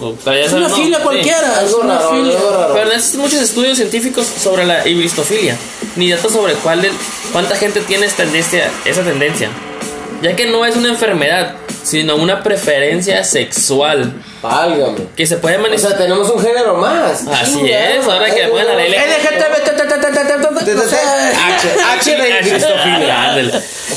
[0.00, 0.76] o- ya Es sabes, una ¿no?
[0.76, 1.02] filia Sí.
[1.04, 1.52] cualquiera.
[1.52, 2.36] Es Algo una raro, filia.
[2.38, 2.74] algo raro.
[2.74, 5.56] Pero no existen muchos estudios científicos sobre la ibristofilia,
[5.96, 6.90] ni datos sobre cuál de-
[7.32, 9.48] cuánta gente tiene esta tendencia, esa tendencia,
[10.22, 11.54] ya que no es una enfermedad,
[11.88, 14.98] sino una preferencia sexual Válgame.
[15.16, 15.92] que se puede O manifestar.
[15.92, 17.26] sea, tenemos un género más.
[17.26, 18.94] Así es, ahora que le pongan la ley,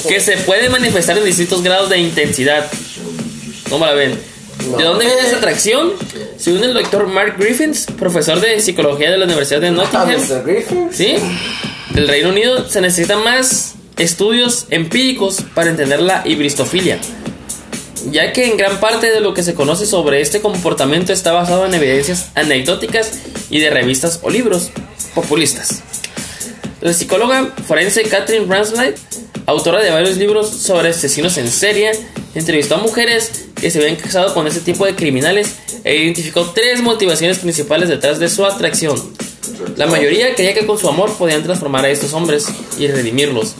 [0.07, 2.65] que se puede manifestar en distintos grados de intensidad.
[3.69, 4.17] ¿Cómo la ven?
[4.77, 5.93] ¿De dónde viene esa atracción?
[6.37, 10.91] Según el doctor Mark Griffiths, profesor de psicología de la Universidad de Ah, Nottingham.
[10.91, 11.15] ¿sí?
[11.91, 16.99] del Reino Unido, se necesitan más estudios empíricos para entender la hibristofilia,
[18.09, 21.65] ya que en gran parte de lo que se conoce sobre este comportamiento está basado
[21.65, 23.11] en evidencias anecdóticas
[23.49, 24.69] y de revistas o libros
[25.13, 25.81] populistas.
[26.81, 28.95] La psicóloga forense Catherine Ranslight,
[29.45, 31.91] autora de varios libros sobre asesinos en serie,
[32.33, 36.81] entrevistó a mujeres que se habían casado con ese tipo de criminales e identificó tres
[36.81, 38.99] motivaciones principales detrás de su atracción.
[39.75, 42.47] La mayoría creía que con su amor podían transformar a estos hombres
[42.79, 43.53] y redimirlos.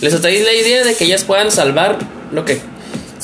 [0.00, 1.98] Les atraía la idea de que ellas puedan salvar
[2.32, 2.60] lo que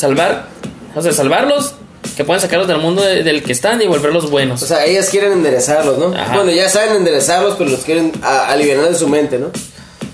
[0.05, 0.47] salvar,
[0.95, 1.75] o sea, salvarlos,
[2.17, 4.63] que puedan sacarlos del mundo de- del que están y volverlos buenos.
[4.63, 6.15] O sea, ellas quieren enderezarlos, ¿no?
[6.15, 6.37] Ajá.
[6.37, 9.51] Bueno, ya saben enderezarlos, pero los quieren aliviar de su mente, ¿no?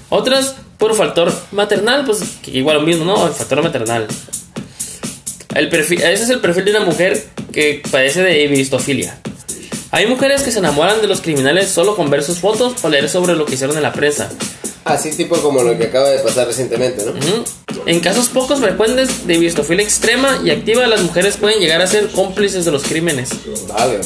[0.08, 3.26] Otras por factor maternal, pues que igual lo mismo, ¿no?
[3.26, 4.06] El factor maternal.
[5.54, 9.18] El perfil, ese es el perfil de una mujer que padece de hibristofilia.
[9.90, 13.08] Hay mujeres que se enamoran de los criminales solo con ver sus fotos o leer
[13.08, 14.30] sobre lo que hicieron en la prensa.
[14.84, 17.10] Así tipo como lo que acaba de pasar recientemente, ¿no?
[17.12, 17.44] Ujú.
[17.86, 22.08] En casos pocos frecuentes de hibristofilia extrema y activa, las mujeres pueden llegar a ser
[22.10, 23.30] cómplices de los crímenes.
[23.68, 24.00] Vale.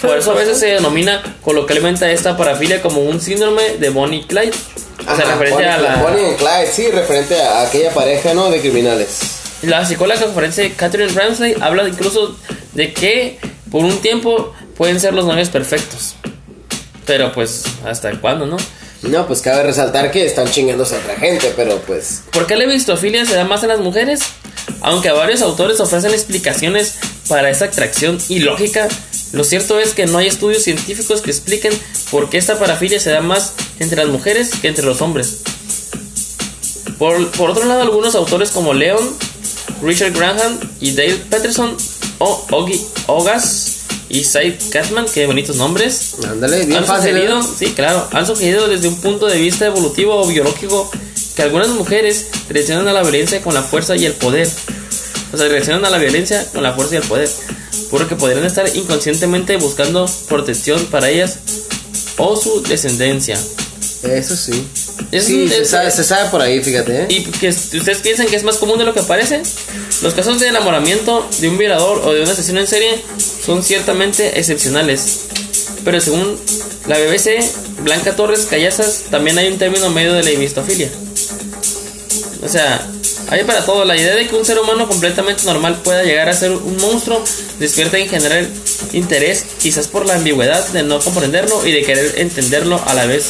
[0.00, 4.20] Por eso a veces se denomina coloquialmente a esta parafilia como un síndrome de Bonnie
[4.20, 4.50] y Clyde.
[5.00, 5.96] O sea, Ajá, referente Bonnie- a la...
[5.96, 8.50] Bonnie Clyde, sí, referente a aquella pareja, ¿no?
[8.50, 9.20] De criminales.
[9.62, 12.36] La psicóloga forense Catherine Ramsey habla incluso
[12.72, 13.38] de que
[13.70, 16.14] por un tiempo pueden ser los novios perfectos.
[17.06, 18.56] Pero pues, ¿hasta cuándo, no?
[19.02, 22.22] No, pues cabe resaltar que están chingándose a otra gente, pero pues...
[22.30, 24.20] ¿Por qué la hibristofilia se da más en las mujeres?
[24.80, 26.94] Aunque varios autores ofrecen explicaciones
[27.28, 28.88] para esa atracción ilógica,
[29.32, 31.72] lo cierto es que no hay estudios científicos que expliquen
[32.10, 35.38] por qué esta parafilia se da más entre las mujeres que entre los hombres.
[36.98, 39.16] Por, por otro lado, algunos autores como Leon,
[39.82, 41.76] Richard Graham y Dale Peterson,
[42.18, 43.71] o Ogi Ogas
[44.12, 47.10] y Said Catman, qué bonitos nombres, Ándale, bien han fácil.
[47.10, 47.44] sugerido, ¿eh?
[47.58, 50.88] sí, claro, han sugerido desde un punto de vista evolutivo o biológico
[51.34, 54.46] que algunas mujeres reaccionan a la violencia con la fuerza y el poder.
[55.32, 57.28] O sea, reaccionan a la violencia con la fuerza y el poder.
[57.90, 61.38] Porque podrían estar inconscientemente buscando protección para ellas
[62.18, 63.38] o su descendencia.
[64.02, 64.66] Eso sí.
[65.10, 67.06] Es sí, un- se, es- sabe, se sabe por ahí, fíjate, ¿eh?
[67.08, 69.42] ¿Y que ustedes piensan que es más común de lo que parece?
[70.02, 73.00] Los casos de enamoramiento de un violador o de un asesino en serie
[73.44, 75.26] son ciertamente excepcionales.
[75.84, 76.38] Pero según
[76.86, 77.40] la BBC,
[77.80, 80.90] Blanca Torres Callazas, también hay un término medio de la hibristofilia.
[82.44, 82.86] O sea,
[83.30, 83.84] hay para todo.
[83.84, 87.22] La idea de que un ser humano completamente normal pueda llegar a ser un monstruo
[87.58, 88.48] despierta en general
[88.92, 93.24] interés, quizás por la ambigüedad de no comprenderlo y de querer entenderlo a la vez,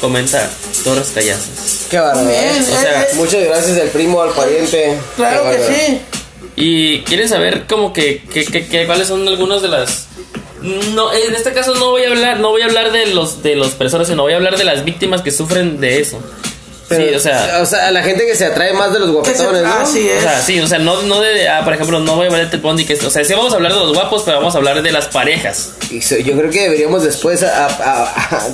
[0.00, 0.50] comenta
[0.84, 1.86] Torres Callazas.
[1.90, 2.00] Qué ¿eh?
[2.00, 4.98] o sea, Muchas gracias al primo, al pariente.
[5.16, 6.00] claro que sí.
[6.56, 10.08] Y quieren saber como que, que, que- que cuáles son algunas de las
[10.94, 13.56] no en este caso no voy a hablar no voy a hablar de los de
[13.56, 16.22] los personas sino voy a hablar de las víctimas que sufren de eso.
[16.90, 19.08] Pero, sí, o sea, o sea, a la gente que se atrae más de los
[19.08, 19.72] se- guapetones, ¿no?
[19.72, 20.22] Así o es.
[20.22, 22.56] sea, sí, o sea, no, no de, ah, por ejemplo, no voy a hablar de
[22.58, 24.82] Bundy, que, o sea, sí vamos a hablar de los guapos, pero vamos a hablar
[24.82, 25.70] de las parejas.
[25.90, 28.48] Y so- yo creo que deberíamos después a, a- a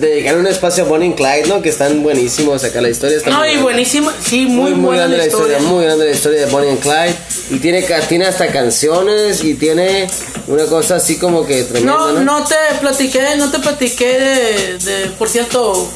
[0.00, 1.62] dedicar un espacio a Bonnie and Clyde, ¿no?
[1.62, 3.16] Que están buenísimos acá la historia.
[3.18, 4.12] Está No, muy y buenísima.
[4.24, 5.58] Sí, muy, Muy, muy buena grande la historia.
[5.60, 7.14] muy grande la historia de Bonnie and Clyde.
[7.50, 10.08] Y tiene, ca- tiene hasta canciones y tiene
[10.46, 12.20] una cosa así como que tremenda, No, ¿no?
[12.40, 15.90] no te platiqué, no te platiqué de, de, por cierto,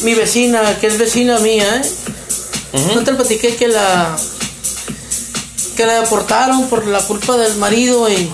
[0.00, 1.82] mi vecina, que es vecina mía,
[2.72, 2.80] ¿eh?
[2.94, 4.16] No te platiqué que la
[5.76, 8.30] que la deportaron por la culpa del marido y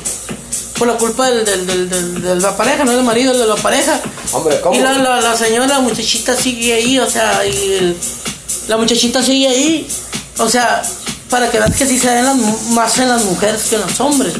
[0.79, 3.57] por la culpa del, del, del- del- de la pareja, no del marido, de la
[3.57, 4.01] pareja.
[4.33, 4.77] Hombre, ¿cómo?
[4.77, 7.97] Y la, la, la señora, la muchachita sigue ahí, o sea, y el-
[8.69, 9.87] la muchachita sigue ahí,
[10.39, 10.83] o sea,
[11.31, 12.37] para que veas que sí se den las
[12.71, 14.35] más en las mujeres que en los hombres.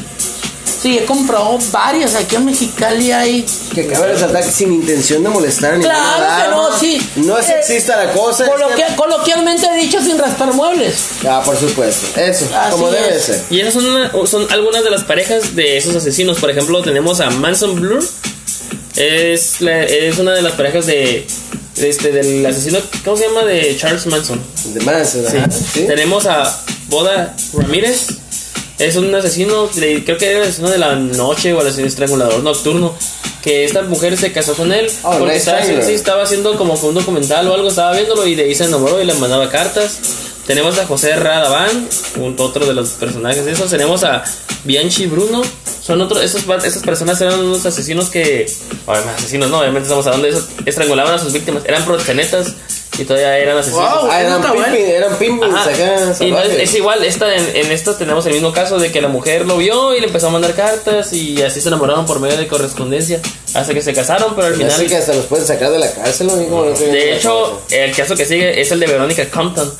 [0.81, 3.45] Sí, he comprado varias aquí en Mexicali hay.
[3.75, 6.43] Que cabe resaltar que sin intención de molestar ni Claro nada.
[6.43, 7.09] que no, sí.
[7.17, 8.45] No es Eh, sexista la cosa.
[8.45, 10.95] es Coloquia- que- coloquialmente dicho sin raspar muebles.
[11.27, 12.19] Ah, por supuesto.
[12.19, 13.23] Eso, Así como debe es.
[13.23, 13.43] ser.
[13.49, 16.39] Y esas son, una- son algunas de las parejas de esos asesinos.
[16.39, 18.01] Por ejemplo, tenemos a Manson Blur.
[18.95, 21.25] Es, la- es una de las parejas de,
[21.77, 23.43] este, del asesino, ¿cómo se llama?
[23.43, 24.41] De Charles Manson.
[24.73, 25.19] De más, Sí.
[25.73, 25.81] ¿sí?
[25.87, 28.07] Tenemos a Boda Ramírez.
[28.79, 32.41] Es un asesino, creo que era el asesino de la noche o el asesino estrangulador
[32.43, 32.95] nocturno.
[33.43, 36.93] Que esta mujer se casó con él Oh, porque estaba, sí, estaba haciendo como un
[36.93, 39.97] documental o algo, estaba viéndolo y de ahí se enamoró y le mandaba cartas.
[40.45, 41.87] Tenemos a José Radaván,
[42.17, 43.69] un- otro de los personajes de esos.
[43.69, 44.23] Tenemos a
[44.65, 45.41] Bianchi Bruno.
[45.81, 48.45] Son otros, esos, esas personas eran unos asesinos que.
[48.85, 50.47] Obviamente, asesinos, no, obviamente estamos hablando de eso.
[50.65, 51.63] Estrangulaban a sus víctimas.
[51.65, 52.53] Eran proxenetas
[52.99, 54.01] y todavía eran asesinos.
[54.01, 54.09] Wow.
[54.11, 54.73] Ah, eran Está bueno.
[54.73, 58.33] pimpin, eran pimpins acá, Y no, es, es igual, esta, en, en esta tenemos el
[58.33, 61.41] mismo caso de que la mujer lo vio y le empezó a mandar cartas y
[61.41, 63.19] así se enamoraron por medio de correspondencia
[63.53, 64.71] hasta que se casaron, pero al final...
[64.71, 66.33] Así que hasta los pueden sacar de la cárcel, ¿no?
[66.33, 67.75] Como no sé, De hecho, cosa.
[67.75, 69.71] el caso que sigue es el de Verónica Compton.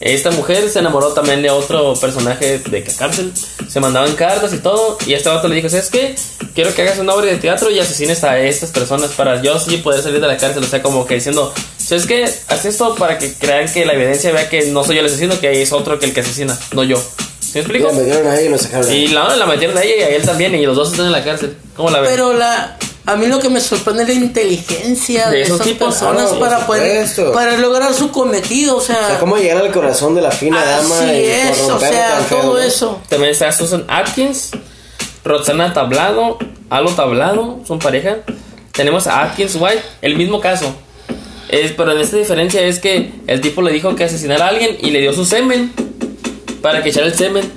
[0.00, 3.32] Esta mujer se enamoró también de otro personaje de la cárcel.
[3.68, 4.98] Se mandaban cartas y todo.
[5.06, 6.14] Y este vato le dijo: ¿Sabes qué?
[6.54, 9.78] Quiero que hagas una obra de teatro y asesines a estas personas para yo sí
[9.78, 10.62] poder salir de la cárcel.
[10.62, 11.52] O sea, como que diciendo:
[11.86, 12.24] ¿Sabes qué?
[12.48, 15.38] Haz esto para que crean que la evidencia vea que no soy yo el asesino,
[15.38, 16.96] que es otro que el que asesina, no yo.
[17.38, 17.86] ¿Sí me explico?
[17.92, 18.92] Le metieron ahí y lo sacaron.
[18.92, 20.52] Y la, la metieron a ella y a él también.
[20.56, 21.56] Y los dos están en la cárcel.
[21.76, 22.10] ¿Cómo la ven?
[22.10, 25.66] Pero la, a mí lo que me sorprende es la inteligencia De de, esos esas
[25.68, 29.36] tipos, personas claro, por para poder para lograr su cometido, o O sea, sea, cómo
[29.36, 32.54] llegar al corazón de la fina dama así y es, o sea, tan feo, todo
[32.54, 32.58] ¿no?
[32.58, 33.00] eso.
[33.08, 34.50] También está Susan Atkins,
[35.24, 38.16] Roxana Tablado, Alo Tablado, son pareja.
[38.72, 40.74] Tenemos a Atkins White, el mismo caso.
[41.48, 44.76] Es, pero en esta diferencia es que el tipo le dijo que asesinara a alguien
[44.80, 45.72] y le dio su semen
[46.60, 47.50] para que echara el semen.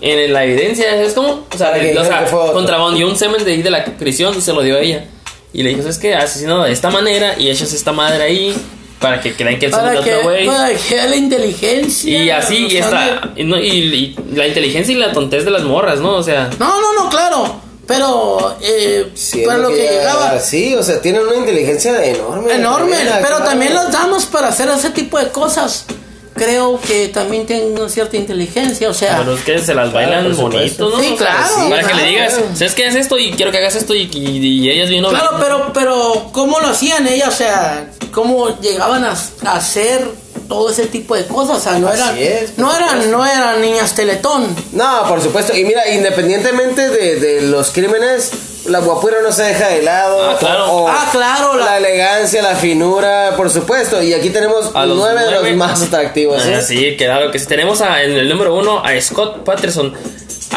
[0.00, 1.46] En la evidencia, ¿es como?
[1.52, 4.52] O sea, le- o sea contrabandió un semen de ahí de la prisión y se
[4.52, 5.04] lo dio a ella.
[5.52, 8.54] Y le dijo, es que asesinado de esta manera y echas esta madre ahí
[9.00, 10.46] para que crean que el semen de otro güey.
[10.46, 12.22] para que la inteligencia.
[12.24, 16.00] Y así, y, esta, y, y- y la inteligencia y la tontez de las morras,
[16.00, 16.14] ¿no?
[16.16, 17.60] O sea, No, no, no, claro.
[17.88, 20.38] Pero, eh, Sí, es para lo que llegaba.
[20.38, 22.52] Sí, o sea, tienen una inteligencia enorme.
[22.54, 22.96] Enorme.
[22.98, 23.44] Pero claro.
[23.44, 25.86] también las damas para hacer ese tipo de cosas.
[26.34, 28.88] Creo que también tienen una cierta inteligencia.
[28.90, 30.88] O sea, pero es que se las bailan supuesto.
[30.88, 31.02] bonito, ¿no?
[31.02, 31.96] Sí, claro, Para que claro.
[31.96, 32.86] le digas, ¿sabes qué?
[32.86, 36.28] Haz esto y quiero que hagas esto y, y, y ellas bien Claro, pero, pero,
[36.32, 37.28] ¿cómo lo hacían ellas?
[37.28, 40.08] O sea, ¿cómo llegaban a, a hacer
[40.48, 41.58] todo ese tipo de cosas?
[41.58, 44.54] O sea, no Así eran, es, no eran, no eran niñas teletón.
[44.72, 45.54] No, por supuesto.
[45.56, 48.30] Y mira, independientemente de, de los crímenes,
[48.66, 50.30] la guapura no se deja de lado.
[50.30, 50.72] Ah, claro.
[50.72, 54.02] O- Ah, claro, La, la- elegancia, la finura, por supuesto.
[54.02, 56.44] Y aquí tenemos A los nueve, de los más atractivos.
[56.46, 56.54] ¿eh?
[56.56, 57.46] Ah, sí, claro que sí.
[57.46, 59.94] Tenemos a, en el número uno a Scott Patterson.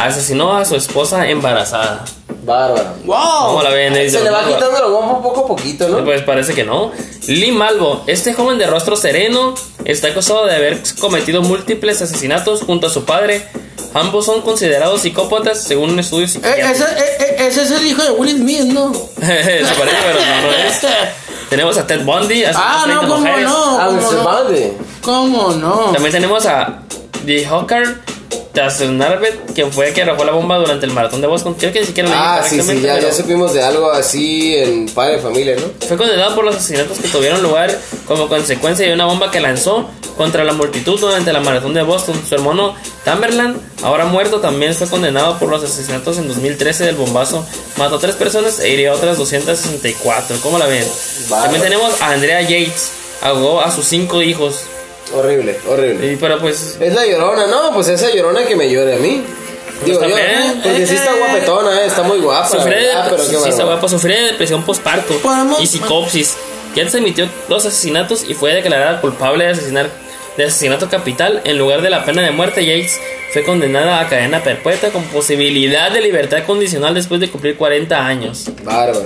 [0.06, 2.04] Asesinó a su esposa embarazada.
[2.44, 2.94] Bárbaro.
[3.04, 3.46] ¡Wow!
[3.46, 3.94] ¿Cómo la ven?
[4.10, 6.04] Se le va quitando lo guapo poco a poquito, ¿no?
[6.04, 6.90] Pues parece que no.
[7.28, 12.88] Lee Malvo, este joven de rostro sereno, está acusado de haber cometido múltiples asesinatos junto
[12.88, 13.46] a su padre.
[13.94, 16.68] Ambos son considerados psicópatas según un estudio Eh, psiquiátrico.
[16.68, 18.92] ese, eh, eh, ese es el hijo de Will Smith, ¿no?
[19.20, 20.80] Se parece, pero no lo es.
[21.50, 22.44] Tenemos a Ted Bundy.
[22.46, 23.44] Ah, a 30 no, cómo mujeres.
[23.44, 23.78] no.
[23.78, 24.72] Ah, ¿Cómo no?
[25.02, 25.76] ¿Cómo no?
[25.92, 26.80] También tenemos a
[27.26, 28.00] The Hawker
[28.52, 31.54] Tasnarvet, quien fue el que arrojó la bomba durante el maratón de Boston.
[31.54, 34.86] Creo que ni siquiera Ah, sí, sí, ya, pero ya supimos de algo así en
[34.88, 35.86] Padre de Familia, ¿no?
[35.86, 39.88] Fue condenado por los asesinatos que tuvieron lugar como consecuencia de una bomba que lanzó
[40.16, 42.20] contra la multitud durante la maratón de Boston.
[42.28, 47.46] Su hermano Tamerlan, ahora muerto, también fue condenado por los asesinatos en 2013 del bombazo.
[47.78, 50.36] Mató a tres personas e hirió a otras 264.
[50.42, 50.84] ¿Cómo la ven?
[51.28, 51.42] Bárbaro.
[51.44, 52.92] También tenemos a Andrea Yates.
[53.22, 54.64] Ahogó a sus cinco hijos.
[55.14, 56.12] Horrible, horrible.
[56.12, 57.72] Y, pero pues Es la llorona, ¿no?
[57.74, 59.22] Pues esa llorona que me llore a mí.
[59.84, 60.60] Digo yo, también.
[60.62, 62.48] porque sí está Eh, guapetona, eh, está muy guapa.
[62.48, 63.04] Sufre de, ¿verdad?
[63.10, 63.66] Pero qué sí, está bárbaro.
[63.66, 66.36] guapa, sufre de depresión postparto Podemos- y psicopsis.
[66.76, 69.90] Ya se emitió dos asesinatos y fue declarada culpable de asesinar
[70.36, 71.42] de asesinato capital.
[71.44, 72.98] En lugar de la pena de muerte, Yates
[73.32, 78.46] fue condenada a cadena perpetua con posibilidad de libertad condicional después de cumplir 40 años.
[78.62, 79.04] Bárbaro.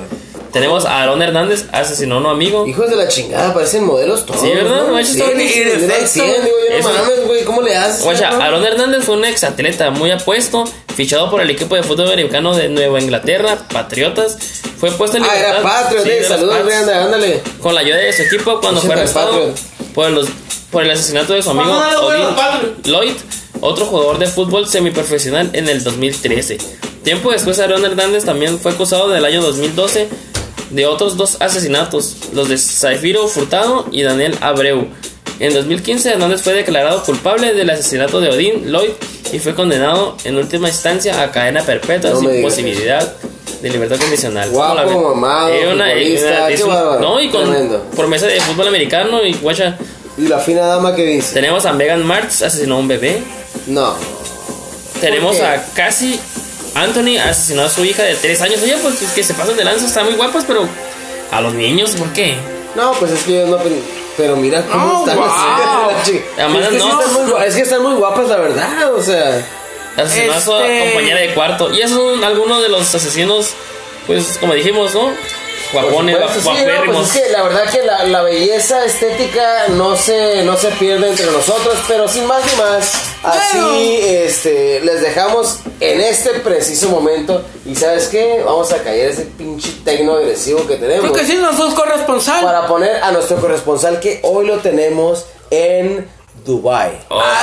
[0.56, 2.66] Tenemos a Aaron Hernández, asesinó a un amigo.
[2.66, 4.40] Hijos de la chingada, parecen modelos todos.
[4.40, 4.86] Sí, ¿verdad?
[4.88, 5.04] ¿no?
[5.04, 5.48] Sí, bien.
[5.48, 6.06] sí, de Perfecto.
[6.08, 8.02] 100, digo yo, Eso- no mames, güey, ¿cómo le haces?
[8.02, 8.42] Guacha, no?
[8.42, 10.64] Aaron Hernández fue un exatleta muy apuesto,
[10.96, 14.38] fichado por el equipo de fútbol americano de Nueva Inglaterra, Patriotas.
[14.78, 15.52] Fue puesto en Ah, libertad.
[15.60, 17.42] era Patriot, Sí, eh, saludos, ándale.
[17.62, 19.52] con la ayuda de su equipo cuando fue arrestado
[19.94, 20.28] por, los,
[20.70, 22.74] por el asesinato de su amigo Ah, Odin.
[22.84, 23.12] Lloyd,
[23.60, 26.58] otro jugador de fútbol semiprofesional en el 2013.
[27.04, 30.08] Tiempo después, Aaron Hernández también fue acusado del año 2012
[30.70, 34.88] de otros dos asesinatos, los de Zafiro Furtado y Daniel Abreu.
[35.38, 38.90] En 2015, Hernández fue declarado culpable del asesinato de Odin Lloyd
[39.32, 43.12] y fue condenado en última instancia a cadena perpetua No sin posibilidad
[43.60, 44.48] de libertad condicional.
[44.50, 46.14] Guapo, mamado, Eh, una- qué
[46.54, 47.82] es un- No, y con tremendo.
[47.94, 49.76] promesa de fútbol americano y guacha.
[50.18, 51.34] ¿Y la fina dama que dice?
[51.34, 53.22] Tenemos a Megan Marx, asesinó a un bebé.
[53.66, 53.94] No.
[55.00, 56.18] Tenemos a Cassie
[56.82, 58.60] Anthony, asesinó a su hija de 3 años.
[58.62, 60.68] Oye, pues es que se pasan de lanza, están muy guapas, pero
[61.30, 62.36] a los niños, ¿por qué?
[62.74, 63.58] No, pues es que yo no.
[64.16, 65.90] Pero mira cómo Oh, están wow.
[65.90, 66.22] las chicas.
[66.38, 68.94] Además, es, que sí están muy, gua- es que están muy guapas, la verdad.
[68.94, 69.46] O sea.
[69.96, 71.72] Asesinó a su Este- compañera de cuarto.
[71.72, 73.50] Y esos son algunos de los asesinos,
[74.06, 75.10] pues como dijimos, ¿no?
[75.72, 79.96] Guapones, supuesto, sí, no, pues es que la verdad que la, la belleza estética no
[79.96, 83.74] se, no se pierde entre nosotros, pero sin más ni más, así Bueno.
[83.76, 87.44] este, les dejamos en este preciso momento.
[87.64, 91.10] Y sabes qué, vamos a caer ese pinche tecno agresivo que tenemos.
[91.10, 92.44] Creo que sí, nos dos corresponsal.
[92.44, 96.08] Para poner a nuestro corresponsal que hoy lo tenemos en
[96.44, 96.92] Dubai.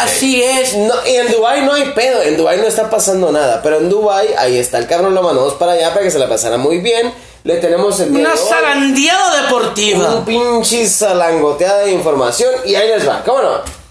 [0.01, 0.75] Así es.
[0.77, 3.89] No, y en Dubai no hay pedo, en Dubai no está pasando nada, pero en
[3.89, 6.77] Dubai ahí está el cabrón, lo mandamos para allá para que se la pasara muy
[6.77, 7.13] bien.
[7.43, 10.15] Le tenemos el Una zarandeada deportiva.
[10.15, 13.83] un pinche salangoteada de información y ahí les va, ¿cómo no?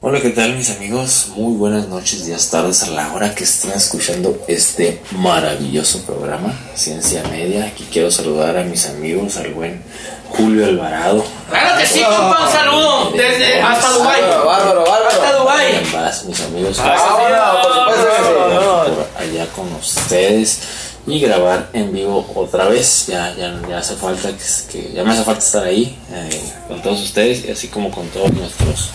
[0.00, 1.32] Hola, ¿qué tal mis amigos?
[1.34, 7.24] Muy buenas noches, días, tardes a la hora que estén escuchando este maravilloso programa, Ciencia
[7.24, 7.64] Media.
[7.66, 9.82] Aquí quiero saludar a mis amigos, al buen
[10.30, 11.24] Julio Alvarado.
[11.50, 13.10] Claro que sí, compa, un saludo.
[13.16, 14.20] Desde hasta Dubai.
[14.20, 15.08] Bárbaro, bárbaro.
[15.10, 16.78] Hasta paz, mis amigos.
[16.78, 18.94] Ah, bueno, por supuesto que sí.
[18.94, 20.60] por allá con ustedes
[21.08, 23.06] y grabar en vivo otra vez.
[23.08, 24.30] Ya, ya, ya hace falta
[24.70, 28.06] que, ya me hace falta estar ahí eh, con todos ustedes y así como con
[28.08, 28.90] todos nuestros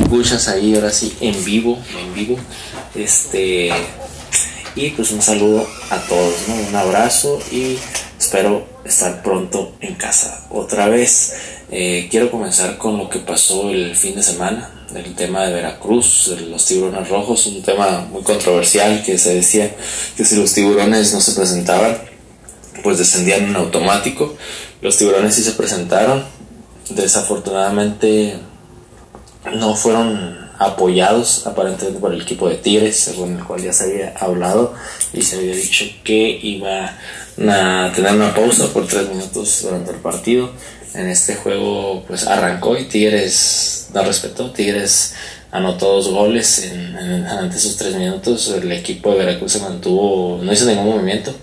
[0.00, 2.36] escuchas ahí ahora sí en vivo, en vivo.
[2.94, 3.70] Este
[4.74, 6.54] y pues un saludo a todos, ¿no?
[6.54, 7.76] Un abrazo y
[8.18, 11.34] espero estar pronto en casa otra vez.
[11.70, 16.34] Eh, quiero comenzar con lo que pasó el fin de semana, el tema de Veracruz,
[16.48, 19.74] los tiburones rojos, un tema muy controversial que se decía
[20.16, 21.98] que si los tiburones no se presentaban,
[22.82, 24.34] pues descendían en automático.
[24.80, 26.24] Los tiburones sí se presentaron,
[26.90, 28.38] desafortunadamente
[29.52, 34.14] no fueron apoyados aparentemente por el equipo de Tigres, según el cual ya se había
[34.18, 34.74] hablado
[35.14, 36.98] y se había dicho que iba
[37.38, 40.50] a tener una pausa por tres minutos durante el partido.
[40.94, 45.14] En este juego pues arrancó y Tigres no respetó, Tigres
[45.52, 50.52] anotó dos goles en, ante esos tres minutos, el equipo de Veracruz se mantuvo, no
[50.52, 51.34] hizo ningún movimiento,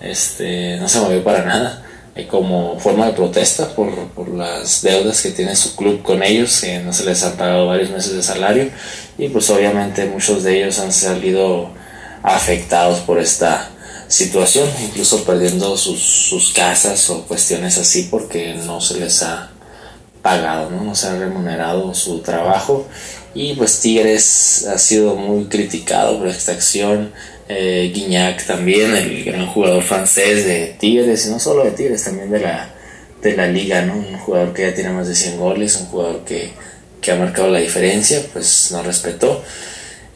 [0.00, 1.82] este, no se movió para nada.
[2.30, 6.78] Como forma de protesta por, por las deudas que tiene su club con ellos, que
[6.78, 8.70] no se les han pagado varios meses de salario.
[9.18, 11.72] Y pues obviamente muchos de ellos han salido
[12.22, 13.68] afectados por esta
[14.08, 19.50] situación, incluso perdiendo sus, sus casas o cuestiones así porque no se les ha
[20.22, 20.82] pagado, ¿no?
[20.82, 22.86] no se ha remunerado su trabajo
[23.34, 27.12] y pues Tigres ha sido muy criticado por esta acción,
[27.48, 32.30] eh, Guignac también, el gran jugador francés de Tigres y no solo de Tigres, también
[32.30, 32.74] de la,
[33.22, 33.94] de la liga, ¿no?
[33.94, 36.50] un jugador que ya tiene más de 100 goles, un jugador que,
[37.00, 39.44] que ha marcado la diferencia, pues no respetó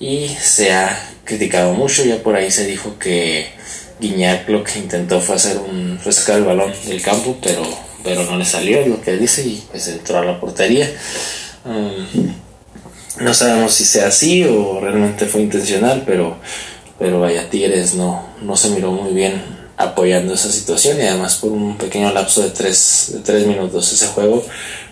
[0.01, 3.47] y se ha criticado mucho, ya por ahí se dijo que
[4.01, 7.63] Guignac lo que intentó fue hacer un fue sacar el balón del campo, pero
[8.03, 10.91] pero no le salió es lo que dice y pues entró a la portería.
[11.65, 12.33] Um,
[13.21, 16.37] no sabemos si sea así o realmente fue intencional, pero
[16.99, 19.43] pero vaya Tigres no no se miró muy bien
[19.77, 24.09] apoyando esa situación y además por un pequeño lapso de tres, de tres minutos ese
[24.09, 24.45] juego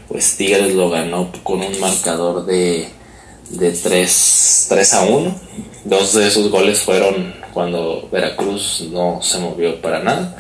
[0.08, 2.88] pues Tigres lo ganó con un marcador de
[3.50, 5.40] de 3, 3 a 1.
[5.84, 10.37] Dos de esos goles fueron cuando Veracruz no se movió para nada.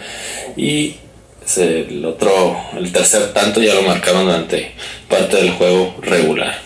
[0.56, 0.96] Y
[1.56, 4.72] el otro, el tercer tanto ya lo marcaron durante
[5.08, 6.60] parte del juego regular.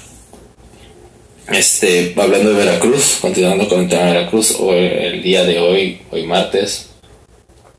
[1.49, 6.27] Este, hablando de Veracruz, continuando con el tema de Veracruz, el día de hoy, hoy
[6.27, 6.91] martes,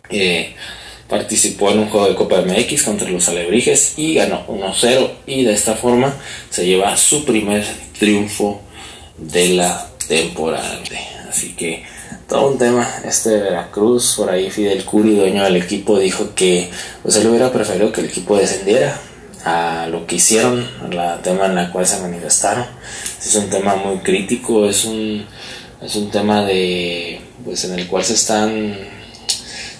[0.10, 0.54] eh,
[1.10, 5.54] participó en un juego de Copa MX contra los Alebrijes y ganó 1-0 y de
[5.54, 6.16] esta forma
[6.50, 7.66] se lleva su primer
[7.98, 8.62] triunfo
[9.18, 10.80] de la temporada.
[11.30, 11.84] Así que
[12.34, 16.68] todo un tema este de Veracruz, por ahí Fidel Curi, dueño del equipo, dijo que
[17.04, 19.00] pues él hubiera preferido que el equipo descendiera
[19.46, 22.66] a lo que hicieron, la tema en la cual se manifestaron.
[23.24, 25.28] Es un tema muy crítico, es un,
[25.80, 28.80] es un tema de pues en el cual se están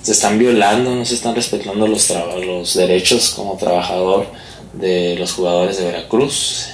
[0.04, 2.08] se están violando, no se están respetando los,
[2.46, 4.28] los derechos como trabajador
[4.74, 6.68] de los jugadores de Veracruz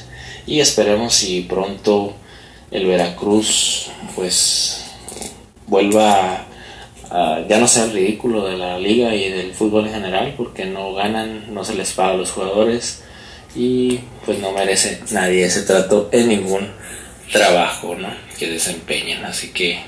[0.46, 2.16] y esperemos si pronto
[2.70, 3.86] el Veracruz
[4.18, 4.89] pues
[5.70, 6.46] vuelva
[7.12, 10.66] a, ya no sea el ridículo de la liga y del fútbol en general porque
[10.66, 13.04] no ganan, no se les paga a los jugadores
[13.56, 16.68] y pues no merece nadie ese trato en ningún
[17.32, 18.10] trabajo ¿no?
[18.38, 19.24] que desempeñen.
[19.26, 19.80] Así que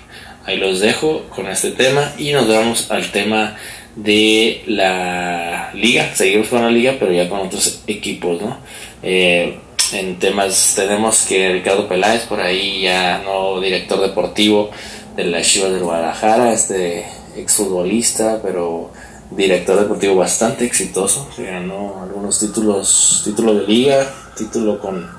[0.45, 3.57] ahí los dejo con este tema y nos vamos al tema
[3.95, 6.13] de la liga.
[6.15, 8.57] Seguimos con la liga pero ya con otros equipos no
[9.03, 9.57] Eh,
[9.93, 14.71] en temas tenemos que Ricardo Peláez por ahí ya no director deportivo
[15.15, 17.05] de la Chivas del Guadalajara este
[17.35, 18.91] exfutbolista pero
[19.31, 25.09] director deportivo bastante exitoso ganó algunos títulos título de liga título con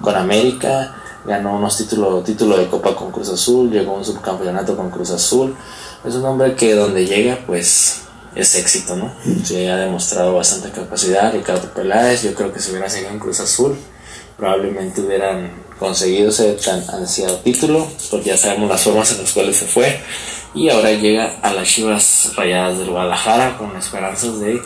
[0.00, 4.76] con América ganó unos títulos título de Copa con Cruz Azul llegó a un subcampeonato
[4.76, 5.56] con Cruz Azul
[6.04, 8.00] es un hombre que donde llega pues
[8.34, 9.12] es éxito, ¿no?
[9.44, 11.32] Se ha demostrado bastante capacidad.
[11.32, 13.76] Ricardo Peláez, yo creo que si hubiera seguido en Cruz Azul,
[14.36, 19.56] probablemente hubieran conseguido ese tan ansiado título, porque ya sabemos las formas en las cuales
[19.56, 20.00] se fue.
[20.54, 24.60] Y ahora llega a las Chivas Rayadas del Guadalajara con esperanzas de,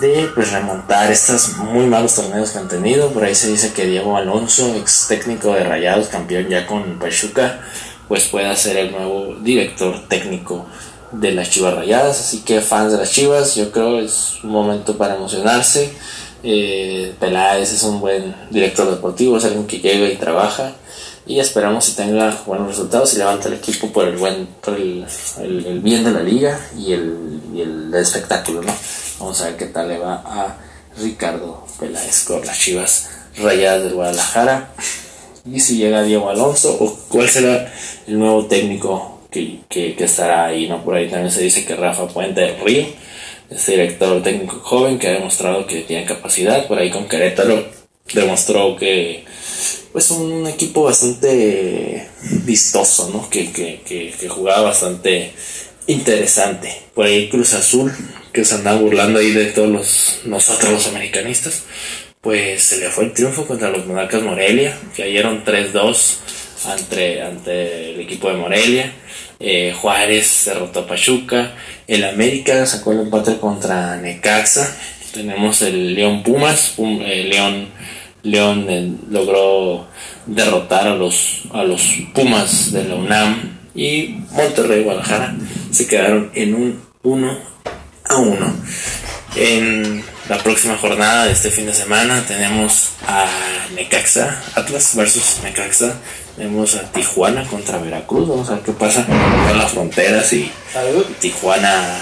[0.00, 3.10] de pues, remontar estos muy malos torneos que han tenido.
[3.10, 7.60] Por ahí se dice que Diego Alonso, ex técnico de Rayados, campeón ya con Pachuca,
[8.06, 10.66] pues pueda ser el nuevo director técnico
[11.10, 12.20] de las Chivas Rayadas.
[12.20, 15.92] Así que fans de las Chivas, yo creo es un momento para emocionarse.
[16.42, 20.74] Eh, Peláez es un buen director deportivo, es alguien que llega y trabaja.
[21.26, 24.48] Y esperamos que tenga buenos resultados y levanta el equipo por el buen
[25.82, 28.72] bien de la liga y el, espectáculo, ¿no?
[29.18, 30.56] Vamos a ver qué tal le va a
[30.98, 34.70] Ricardo Peláez con las Chivas Rayadas del Guadalajara
[35.44, 37.72] y si llega Diego Alonso o cuál será
[38.06, 40.82] el nuevo técnico que, estará ahí, ¿no?
[40.82, 42.56] Por ahí también se dice que Rafa Puente del
[43.50, 47.64] este director técnico joven que ha demostrado que tiene capacidad, por ahí con Querétaro
[48.14, 49.24] demostró que
[49.92, 52.08] pues un equipo bastante
[52.44, 53.28] vistoso, ¿no?
[53.28, 55.32] Que, que, que, jugaba bastante
[55.86, 56.82] interesante.
[56.94, 57.92] Por ahí Cruz Azul,
[58.32, 61.64] que se andaba burlando ahí de todos los, nosotros los americanistas,
[62.20, 66.16] pues se le fue el triunfo contra los Monarcas Morelia, que cayeron 3-2
[66.66, 68.92] ante, ante el equipo de Morelia.
[69.40, 71.54] Eh, Juárez derrotó a Pachuca.
[71.88, 74.76] El América sacó el empate contra Necaxa.
[75.12, 76.74] Tenemos el León Pumas.
[76.76, 77.68] Pum- eh, León,
[78.22, 79.86] León eh, logró
[80.26, 81.82] derrotar a los, a los
[82.14, 83.58] Pumas de la UNAM.
[83.74, 85.34] Y Monterrey Guadalajara
[85.70, 87.38] se quedaron en un 1
[88.10, 88.56] a 1.
[89.36, 93.26] En la próxima jornada de este fin de semana tenemos a
[93.74, 95.94] Necaxa, Atlas versus Necaxa.
[96.36, 98.28] Tenemos a Tijuana contra Veracruz.
[98.28, 100.50] Vamos a ver qué pasa con las fronteras y
[101.18, 101.98] Tijuana.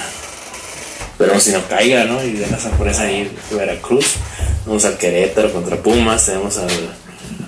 [1.17, 2.23] Pero si no caiga, ¿no?
[2.23, 4.15] Y de la sorpresa ahí Veracruz.
[4.65, 6.27] Tenemos al Querétaro contra Pumas.
[6.27, 6.69] Tenemos al,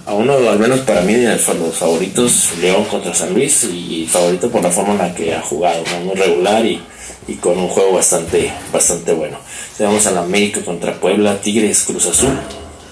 [0.07, 3.65] a uno, al menos para mí, de los favoritos, León contra San Luis.
[3.65, 6.07] Y favorito por la forma en la que ha jugado, ¿no?
[6.07, 6.81] Muy regular y,
[7.29, 9.39] y con un juego bastante, bastante bueno.
[9.77, 12.37] Tenemos al América contra Puebla, Tigres, Cruz Azul.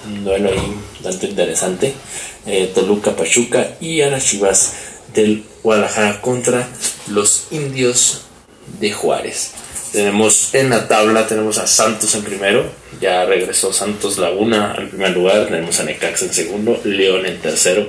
[0.07, 1.95] Un duelo ahí bastante interesante.
[2.47, 4.75] Eh, Toluca, Pachuca y a las Chivas
[5.15, 6.69] del Guadalajara contra
[7.09, 8.23] los Indios
[8.79, 9.53] de Juárez.
[9.93, 12.67] Tenemos en la tabla, tenemos a Santos en primero,
[13.01, 17.89] ya regresó Santos Laguna al primer lugar, tenemos a Necaxa en segundo, León en tercero,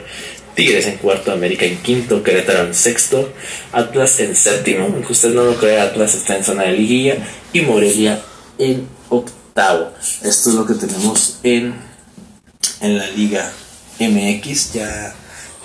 [0.57, 3.31] Tigres en cuarto, América en quinto, Querétaro en sexto,
[3.71, 7.17] Atlas en séptimo, aunque usted no lo crea, Atlas está en zona de liguilla
[7.53, 8.19] y Morelia
[8.57, 9.91] en octavo.
[10.23, 11.75] Esto es lo que tenemos en,
[12.81, 13.51] en la Liga
[13.99, 15.13] MX, ya,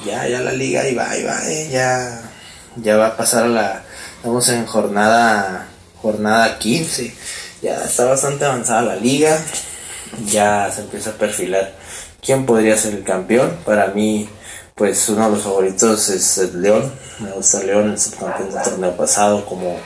[0.05, 2.31] ya, ya la liga ahí va, ahí va, eh, ya,
[2.77, 3.85] ya va a pasar a la,
[4.17, 5.69] estamos en jornada,
[6.03, 7.15] jornada 15,
[7.63, 9.43] ya está bastante avanzada la liga,
[10.27, 11.75] ya se empieza a perfilar
[12.23, 14.29] quién podría ser el campeón, para mí,
[14.75, 18.97] pues uno de los favoritos es el León, me gusta León, el subcampeón del torneo
[18.97, 19.77] pasado, como,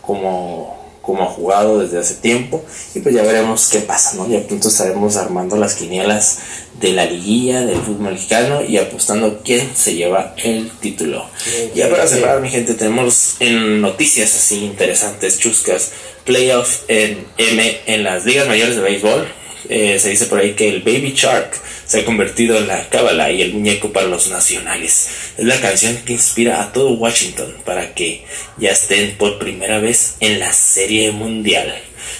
[0.00, 2.64] como como ha jugado desde hace tiempo
[2.94, 4.28] y pues ya veremos qué pasa, ¿no?
[4.28, 6.38] Ya pronto estaremos armando las quinielas
[6.80, 11.26] de la liguilla del fútbol mexicano y apostando quién se lleva el título.
[11.74, 15.90] Ya para cerrar, mi gente, tenemos en noticias así interesantes, chuscas,
[16.24, 19.39] playoff en M en las ligas mayores de béisbol.
[19.68, 21.52] Eh, se dice por ahí que el Baby Shark
[21.86, 25.08] se ha convertido en la cábala y el muñeco para los nacionales.
[25.36, 28.24] Es la canción que inspira a todo Washington para que
[28.58, 31.74] ya estén por primera vez en la serie mundial.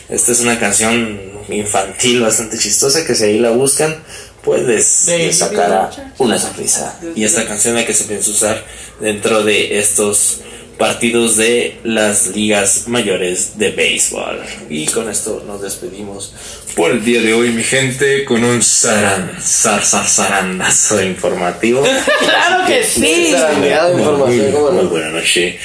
[0.09, 4.03] Esta es una canción infantil bastante chistosa que si ahí la buscan
[4.43, 6.99] pues les, les sacará una sonrisa.
[7.15, 8.65] Y esta canción la que se piensa usar
[9.01, 10.41] dentro de estos
[10.81, 14.41] partidos de las ligas mayores de béisbol.
[14.71, 16.35] Y con esto nos despedimos
[16.75, 21.83] por el día de hoy, mi gente, con un zaran, zar, zar, zarandazo informativo.
[22.21, 23.29] ¡Claro que sí!
[23.31, 24.41] Zarandeado Muy,
[24.87, 25.59] buena noche,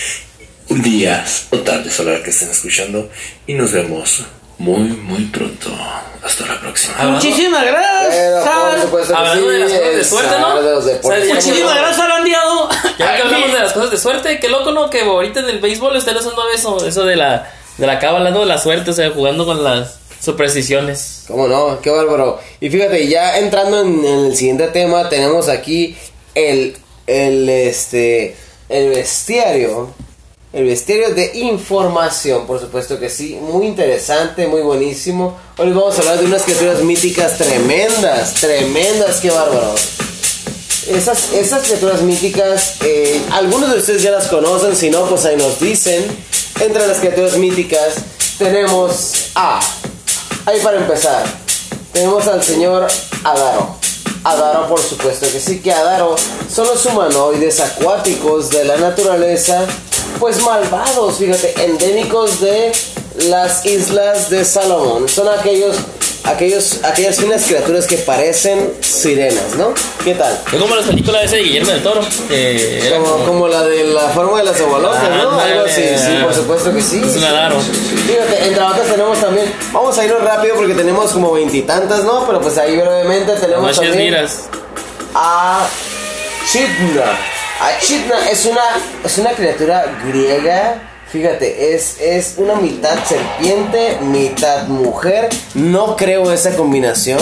[0.68, 3.09] días o tardes a la hora que estén escuchando.
[3.47, 4.26] Y nos vemos
[4.58, 5.70] muy, muy pronto.
[6.24, 6.95] Hasta la próxima.
[7.03, 8.47] Muchísimas gracias.
[9.14, 10.62] Hablando de las cosas de suerte, ¿no?
[11.34, 12.70] Muchísimas gracias, Arandiado.
[12.97, 14.89] Ya que hablamos de las cosas de suerte, qué loco, ¿no?
[14.89, 18.39] Que ahorita en el béisbol están usando eso, eso de la, de la cábala, ¿no?
[18.39, 21.26] De la suerte, o sea, jugando con las supersticiones.
[21.28, 21.80] ¿Cómo no?
[21.82, 22.39] Qué bárbaro.
[22.60, 25.95] Y fíjate, ya entrando en, en el siguiente tema, tenemos aquí
[26.34, 26.76] el,
[27.06, 28.36] el, este,
[28.70, 29.93] el bestiario.
[30.56, 33.38] El bestiario de información, por supuesto que sí.
[33.41, 35.38] Muy interesante, muy buenísimo.
[35.58, 39.76] Hoy vamos a hablar de unas criaturas míticas tremendas, tremendas, qué bárbaro.
[40.88, 45.36] Esas, esas criaturas míticas, eh, algunos de ustedes ya las conocen, si no, pues ahí
[45.36, 46.06] nos dicen.
[46.62, 47.95] Entre las criaturas míticas
[48.38, 49.60] tenemos a.
[50.45, 51.26] Ahí para empezar.
[51.91, 52.88] Tenemos al señor
[53.26, 53.76] Adaro.
[54.24, 56.16] Adaro, por supuesto que sí, que Adaro
[56.49, 59.68] son los humanoides acuáticos de la naturaleza,
[60.20, 62.72] pues malvados, fíjate, endémicos de
[63.30, 65.07] las islas de Salomón.
[65.09, 65.78] Son aquellos,
[66.24, 69.74] aquellos, aquellas finas criaturas que parecen sirenas, ¿no?
[70.03, 70.39] ¿Qué tal?
[70.51, 72.01] Es como las películas ese de Guillermo del Toro.
[72.30, 75.39] Era Como, como, como la de la forma de las abuelotas, ¿no?
[75.39, 75.97] Algo así, ándale.
[75.97, 77.01] sí, por supuesto que sí.
[77.05, 77.57] Es Adaro.
[77.59, 82.26] Fíjate, entre otras tenemos también, vamos a irnos rápido porque tenemos como veintitantas, ¿no?
[82.26, 84.43] Pero pues ahí brevemente tenemos también miras.
[85.13, 85.68] a
[86.51, 87.35] Chitna.
[87.60, 88.62] A Chitna es una,
[89.03, 90.82] es una criatura griega.
[91.08, 95.30] Fíjate, es, es una mitad serpiente, mitad mujer.
[95.53, 97.20] No creo esa combinación.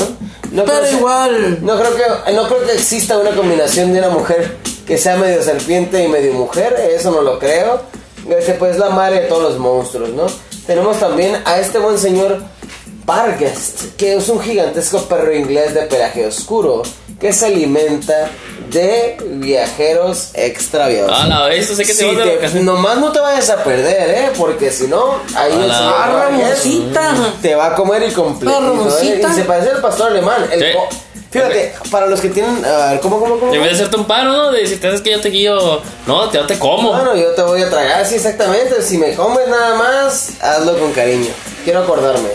[0.52, 1.58] No Pero creo igual.
[1.62, 4.58] no creo que no creo que exista una combinación de una mujer
[4.88, 7.82] que sea medio serpiente y medio mujer, eso no lo creo.
[8.30, 10.26] Este pues es la madre de todos los monstruos, ¿no?
[10.66, 12.42] Tenemos también a este buen señor
[13.06, 16.84] Barghest, que es un gigantesco perro inglés de pelaje oscuro
[17.20, 18.30] que se alimenta
[18.70, 21.12] de viajeros extraviados.
[21.14, 24.32] Ah, la vez, sé que Sí, te te- nomás no te vayas a perder, ¿eh?
[24.38, 28.56] Porque si no, ahí el señor Ah, te va a comer y completo.
[28.58, 29.30] Ah, Ramoncita.
[29.30, 30.48] Y se parece al pastor alemán.
[30.52, 30.68] El Sí.
[31.32, 32.64] Fíjate, para los que tienen.
[32.64, 33.52] A ver, ¿cómo, cómo, cómo?
[33.52, 34.52] Vez de hacerte un paro, ¿no?
[34.52, 35.82] De si te haces que yo te guío.
[36.06, 36.92] No, te, yo te como.
[36.94, 38.82] Bueno, yo te voy a tragar, sí, exactamente.
[38.84, 41.32] Si me comes nada más, hazlo con cariño.
[41.64, 42.30] Quiero acordarme.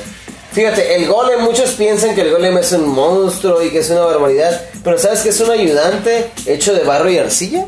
[0.58, 4.00] Fíjate, el golem, muchos piensan que el golem es un monstruo y que es una
[4.00, 4.60] barbaridad.
[4.82, 7.64] Pero ¿sabes que es un ayudante hecho de barro y arcilla?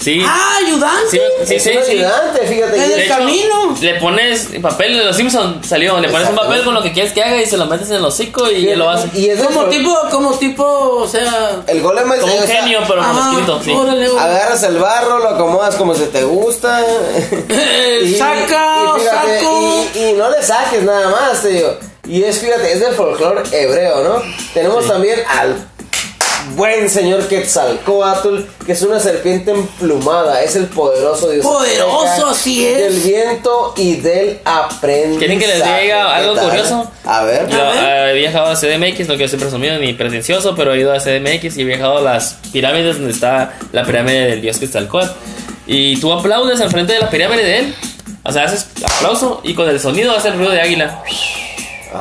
[0.00, 0.20] Sí.
[0.26, 1.10] Ah, ayudante.
[1.12, 1.70] Sí, sí, es sí.
[1.78, 1.90] un sí.
[1.92, 2.76] ayudante, fíjate.
[2.76, 3.76] Es y- el De hecho, camino.
[3.80, 6.00] Le pones papel de los Simpsons, salió.
[6.00, 7.96] Le pones un papel con lo que quieres que haga y se lo metes en
[7.98, 9.08] el hocico y lo hace.
[9.14, 11.62] Y es Como tipo, como tipo, o sea.
[11.68, 13.70] El golem es Como un genio, pero ajá, escrito, sí.
[13.70, 14.28] órale, órale.
[14.34, 16.82] Agarras el barro, lo acomodas como se te gusta.
[17.48, 19.84] Eh, saca, y, fíjate, saco.
[19.94, 21.76] y, y no le saques nada más, te digo.
[22.06, 24.22] Y es, fíjate, es del folclore hebreo, ¿no?
[24.52, 25.56] Tenemos también al
[26.54, 31.44] buen señor Quetzalcoatl, que es una serpiente emplumada, es el poderoso dios.
[31.44, 32.78] Poderoso, así es.
[32.78, 35.18] Del viento y del aprendizaje.
[35.18, 36.90] ¿Quieren que les diga algo curioso?
[37.04, 37.48] A ver.
[37.48, 40.92] Yo eh, he viajado a CDMX, no quiero ser presumido ni pretencioso, pero he ido
[40.92, 45.12] a CDMX y he viajado a las pirámides donde está la pirámide del dios Quetzalcóatl.
[45.66, 47.74] Y tú aplaudes al frente de la pirámide de él.
[48.22, 51.02] O sea, haces aplauso y con el sonido hace el ruido de águila.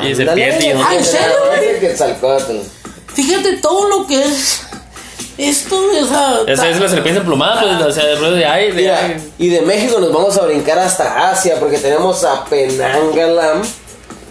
[0.02, 0.16] Y Ándale.
[0.16, 1.80] serpiente y no Ah, ¿en serio?
[1.80, 2.58] Quetzalcóatl.
[3.14, 4.62] Fíjate todo lo que es
[5.38, 6.40] esto, o sea.
[6.48, 8.74] Esa es la serpiente emplumada, pues, o sea, el ruido de aire.
[8.74, 9.22] de Mira, aire.
[9.38, 13.62] y de México nos vamos a brincar hasta Asia porque tenemos a Penangalam.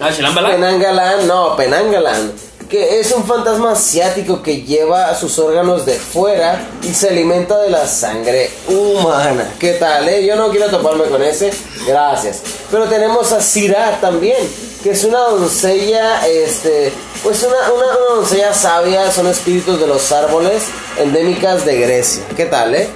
[0.00, 0.50] Ah, Chilambala.
[0.50, 2.32] Penangalan, no, Penangalan,
[2.68, 7.70] que es un fantasma asiático que lleva sus órganos de fuera y se alimenta de
[7.70, 9.48] la sangre humana.
[9.60, 10.24] ¿Qué tal, eh?
[10.26, 11.52] Yo no quiero toparme con ese,
[11.86, 12.42] gracias.
[12.70, 14.38] Pero tenemos a Sirá también,
[14.82, 20.64] que es una doncella, este, pues una, una, doncella sabia, son espíritus de los árboles
[20.98, 22.24] endémicas de Grecia.
[22.36, 22.88] ¿Qué tal, eh?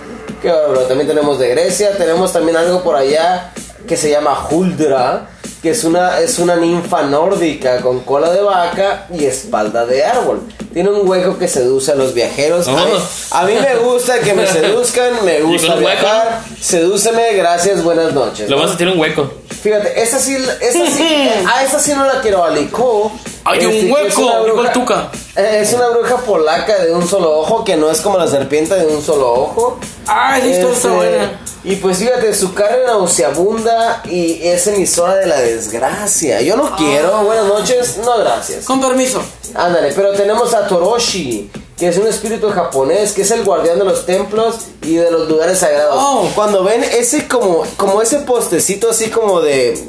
[0.43, 3.53] Que bueno, también tenemos de Grecia, tenemos también algo por allá
[3.87, 5.29] que se llama Huldra,
[5.63, 10.43] que es una, es una ninfa nórdica con cola de vaca y espalda de árbol.
[10.73, 12.69] Tiene un hueco que seduce a los viajeros.
[12.69, 12.93] A, mí,
[13.31, 16.43] a mí me gusta que me seduzcan, me gusta hueco, viajar.
[16.61, 18.51] Sedúceme, gracias, buenas noches.
[18.51, 19.31] Lo vas a tiene un hueco.
[19.63, 23.11] Fíjate, esta sí, esta sí, a esta sí no la quiero alicó.
[23.47, 25.11] Hay un hueco, bruja- el Tuca.
[25.37, 28.75] eh, Es una bruja polaca de un solo ojo, que no es como la serpiente
[28.75, 29.79] de un solo ojo.
[30.07, 31.41] Ah, esa historia está Este, buena.
[31.65, 36.41] Y pues fíjate, su carne nauseabunda y es emisora de la desgracia.
[36.41, 38.65] Yo no quiero, buenas noches, no gracias.
[38.65, 39.21] Con permiso.
[39.55, 43.85] Ándale, pero tenemos a Toroshi, que es un espíritu japonés, que es el guardián de
[43.85, 45.95] los templos y de los lugares sagrados.
[45.99, 46.29] Oh.
[46.35, 49.83] Cuando ven ese como, como ese postecito así como de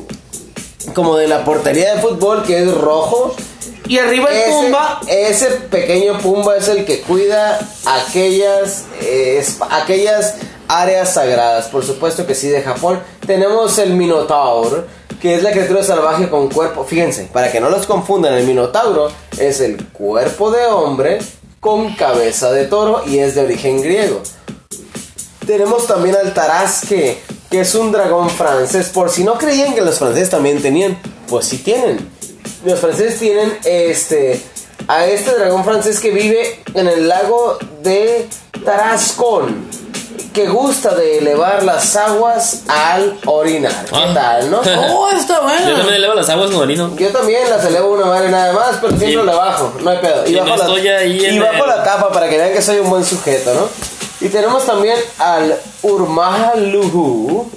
[0.94, 3.36] como de la portería de fútbol que es rojo,
[3.88, 5.02] Y arriba el ese, tumba.
[5.08, 10.36] ese pequeño Pumba es el que cuida aquellas, eh, aquellas
[10.68, 11.68] áreas sagradas.
[11.68, 13.00] Por supuesto que sí, de Japón.
[13.26, 14.88] Tenemos el Minotaur,
[15.22, 16.84] que es la criatura salvaje con cuerpo.
[16.84, 21.20] Fíjense, para que no los confundan, el Minotauro es el cuerpo de hombre
[21.62, 24.22] con cabeza de toro y es de origen griego.
[25.46, 27.20] Tenemos también al Tarasque,
[27.50, 28.90] que es un dragón francés.
[28.90, 32.10] Por si no creían que los franceses también tenían, pues sí tienen.
[32.66, 34.42] Los franceses tienen este
[34.88, 38.28] a este dragón francés que vive en el lago de
[38.64, 39.66] Tarascón,
[40.34, 43.74] que gusta de elevar las aguas al orinar.
[43.90, 44.12] ¿Qué Ah.
[44.14, 44.62] tal, no?
[44.90, 46.96] Oh, está Yo también elevo las aguas con orino.
[46.96, 50.28] Yo también las elevo una madre nada más, pero siempre la bajo, no hay pedo.
[50.28, 52.54] y no bajo, la, estoy ahí en y bajo el- la tapa para que vean
[52.54, 53.68] que soy un buen sujeto, ¿no?
[54.20, 57.50] Y tenemos también al Urmahaluhu,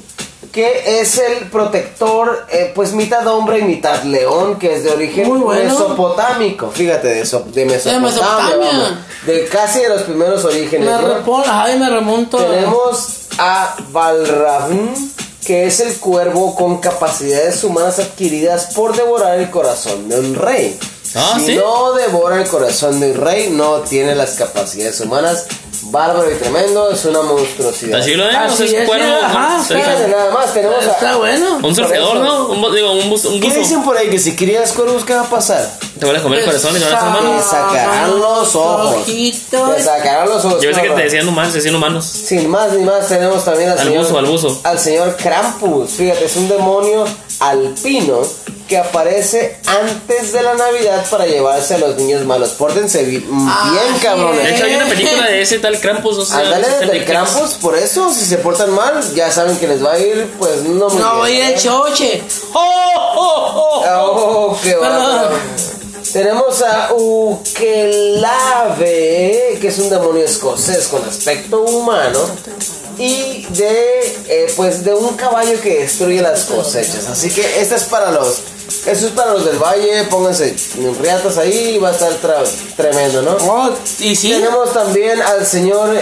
[0.52, 5.40] que es el protector, eh, pues mitad hombre y mitad león, que es de origen
[5.40, 5.72] bueno.
[5.72, 6.70] mesopotámico.
[6.72, 8.11] Fíjate, de, eso, de Mesopotamia.
[8.11, 8.56] Mesopotamia.
[8.56, 8.92] vamos,
[9.26, 10.86] de casi de los primeros orígenes.
[10.86, 11.24] Me, ¿no?
[11.24, 12.38] repon- ay, me remonto.
[12.38, 13.06] Tenemos
[13.38, 15.12] a Balravn,
[15.46, 20.78] que es el cuervo con capacidades humanas adquiridas por devorar el corazón de un rey.
[21.14, 21.56] Ah, si ¿sí?
[21.56, 25.46] no devora el corazón de un rey, no tiene las capacidades humanas.
[25.83, 28.01] Bárbaro y tremendo, es una monstruosidad.
[28.01, 29.07] Así lo vemos, Así es es, cuervo.
[29.24, 29.62] ajá.
[29.64, 31.59] Fíjate nada más, tenemos a- Está bueno.
[31.62, 32.16] Un surfeador.
[32.18, 32.47] ¿no?
[32.49, 33.59] Un, digo, un, bus, un ¿Qué buzo.
[33.61, 34.11] dicen por ahí?
[34.11, 35.70] Que si crías cuervos, ¿qué va a pasar?
[36.01, 37.44] Te van a comer el corazón y te van a hacer Te humanos.
[37.44, 38.94] sacarán los ojos.
[39.03, 39.76] Ojitos.
[39.76, 40.62] Te sacarán los ojos.
[40.62, 42.05] Yo pensé que te decían humanos, decían humanos.
[42.07, 44.61] Sin más ni más tenemos también al, Al señor, buzo, al buzo.
[44.64, 45.90] al señor Krampus.
[45.90, 47.05] Fíjate, es un demonio
[47.40, 48.22] alpino
[48.68, 52.51] que aparece antes de la Navidad para llevarse a los niños malos.
[52.51, 54.44] Pórtense bi- Ah, bien, cabrones.
[54.44, 56.16] De hecho, hay una película de ese tal Krampus.
[56.18, 57.05] No sé, Ándale, del.
[57.05, 60.62] Krampus, por eso, si se portan mal, ya saben que les va a ir, pues
[60.62, 61.46] no muy No, voy bien.
[61.48, 61.59] el ¿eh?
[61.59, 62.22] choche.
[62.53, 63.84] ¡Oh, oh, oh!
[64.53, 64.76] Oh, qué.
[66.12, 67.58] Tenemos a Ukelave,
[69.61, 72.18] que es un demonio escocés con aspecto humano.
[72.98, 77.06] Y de, eh, pues de un caballo que destruye las cosechas.
[77.08, 78.40] Así que esta es para los,
[78.86, 80.04] eso es para los del valle.
[80.11, 80.54] Pónganse
[81.00, 82.12] riatas ahí y va a estar
[82.76, 83.36] tremendo, ¿no?
[83.40, 84.32] Oh, y sí.
[84.32, 85.96] Tenemos también al señor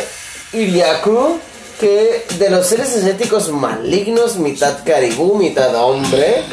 [0.52, 1.38] Iriaku,
[1.78, 6.44] que de los seres estéticos malignos, mitad caribú, mitad hombre,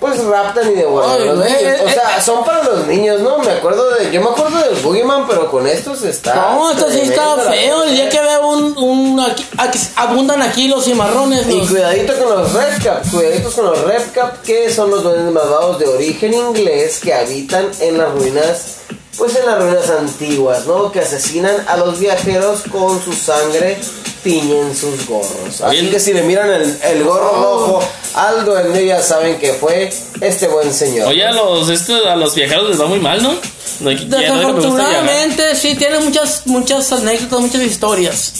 [0.00, 1.38] pues raptan y devoran a Ay, los.
[1.38, 3.38] O eh, sea, son para los niños, ¿no?
[3.38, 6.52] Me acuerdo de, yo me acuerdo del Boogeyman, pero con estos está.
[6.52, 7.82] No, esto sí está feo.
[7.82, 8.78] El día que veo un.
[8.78, 11.48] un aquí, aquí abundan aquí los cimarrones.
[11.48, 15.88] Y cuidadito con los Redcap, cuidaditos con los Redcap, que son los duendes malvados de
[15.88, 18.76] origen inglés que habitan en las ruinas,
[19.16, 20.92] pues en las ruinas antiguas, ¿no?
[20.92, 23.78] Que asesinan a los viajeros con su sangre,
[24.22, 25.60] tiñen sus gorros.
[25.60, 25.90] Así Bien.
[25.90, 27.80] que si le miran el, el gorro rojo
[28.14, 29.90] al duende, ya saben que fue
[30.20, 31.08] este buen señor.
[31.08, 33.34] Oye, a los, estos, a los viajeros les va muy mal, ¿no?
[33.80, 34.54] No, ya no me gusta viajar.
[34.54, 38.32] Desafortunadamente, sí, tiene muchas, muchas anécdotas, muchas historias.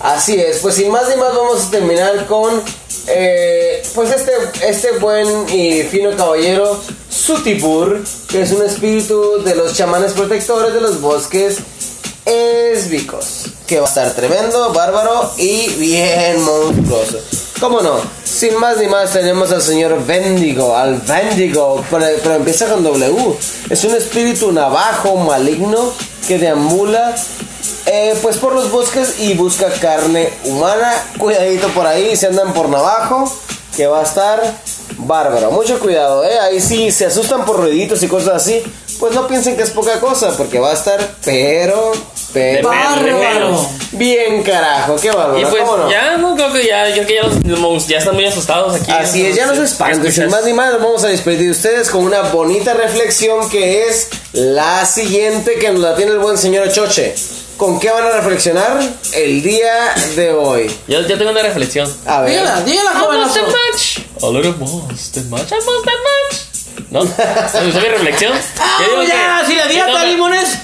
[0.00, 2.62] Así es, pues sin más ni más vamos a terminar con
[3.08, 4.32] eh, pues este,
[4.62, 6.80] este buen y fino caballero
[7.10, 11.56] Sutibur, que es un espíritu de los chamanes protectores de los bosques
[12.24, 17.18] esbicos, que va a estar tremendo, bárbaro y bien monstruoso.
[17.60, 18.00] ¿Cómo no?
[18.24, 23.36] Sin más ni más tenemos al señor Vendigo, al Vendigo, pero, empieza con W.
[23.68, 25.92] Es un espíritu navajo maligno
[26.26, 27.14] que deambula
[27.86, 30.92] eh, pues por los bosques y busca carne humana.
[31.18, 33.30] Cuidadito por ahí, se andan por navajo,
[33.76, 34.40] que va a estar
[34.98, 35.50] bárbaro.
[35.50, 36.38] Mucho cuidado, eh.
[36.38, 38.62] Ahí sí se asustan por ruiditos y cosas así.
[38.98, 41.92] Pues no piensen que es poca cosa, porque va a estar, pero,
[42.32, 43.68] pero, Bárbaro.
[43.92, 45.38] bien carajo, qué bárbaro.
[45.40, 45.90] Y pues ¿cómo no?
[45.90, 47.22] ya, no creo que ya, creo que ya,
[47.56, 48.90] los, ya están muy asustados aquí.
[48.90, 50.12] Así es, ya no se espanten.
[50.12, 53.86] Sin más ni más, nos vamos a despedir de ustedes con una bonita reflexión que
[53.86, 57.14] es la siguiente que nos la tiene el buen señor Choche.
[57.56, 58.78] ¿Con qué van a reflexionar
[59.14, 60.70] el día de hoy?
[60.86, 61.92] Yo, yo tengo una reflexión.
[62.06, 62.30] A ver.
[62.30, 63.40] Dígala, dígala, Almost jovenazo.
[63.40, 63.98] too much.
[64.22, 65.52] A little more too much.
[65.52, 66.90] Almost too much.
[66.90, 67.02] ¿No?
[67.04, 68.32] ¿No mi reflexión?
[68.60, 70.58] Ah, Yo digo ya, que- si le yo diga tengo a que- limones,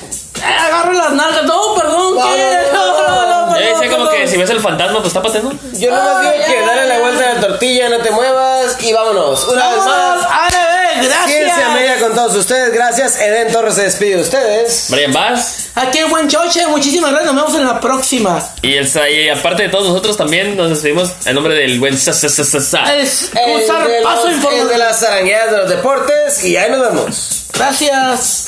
[0.48, 1.44] eh, agarre las nalgas.
[1.44, 2.58] No, perdón, No, ¿qué?
[2.72, 2.86] no,
[3.26, 5.52] no, como que si ves el fantasma, pues tápate, ¿no?
[5.74, 9.44] Yo nomás digo que dale la vuelta a la tortilla, no te muevas y vámonos.
[9.48, 10.26] Una vez más.
[10.30, 11.70] árabe, Ciencia gracias.
[11.74, 12.72] Media con todos ustedes.
[12.72, 13.20] Gracias.
[13.20, 14.86] Eden Torres se despide de ustedes.
[14.90, 15.68] Brian Bass.
[15.76, 17.32] Aquí el buen Choche, muchísimas gracias.
[17.34, 18.42] Nos vemos en la próxima.
[18.62, 22.12] Y, el, y aparte de todos nosotros también nos despedimos en nombre del buen Sa
[22.12, 22.96] Sa Sa Sa.
[22.96, 24.78] Es El un de, paso los- el de informativo.
[24.78, 27.44] las arangueadas de los deportes y ahí nos vemos.
[27.52, 28.44] Gracias.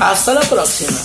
[0.00, 0.98] Hasta la próxima.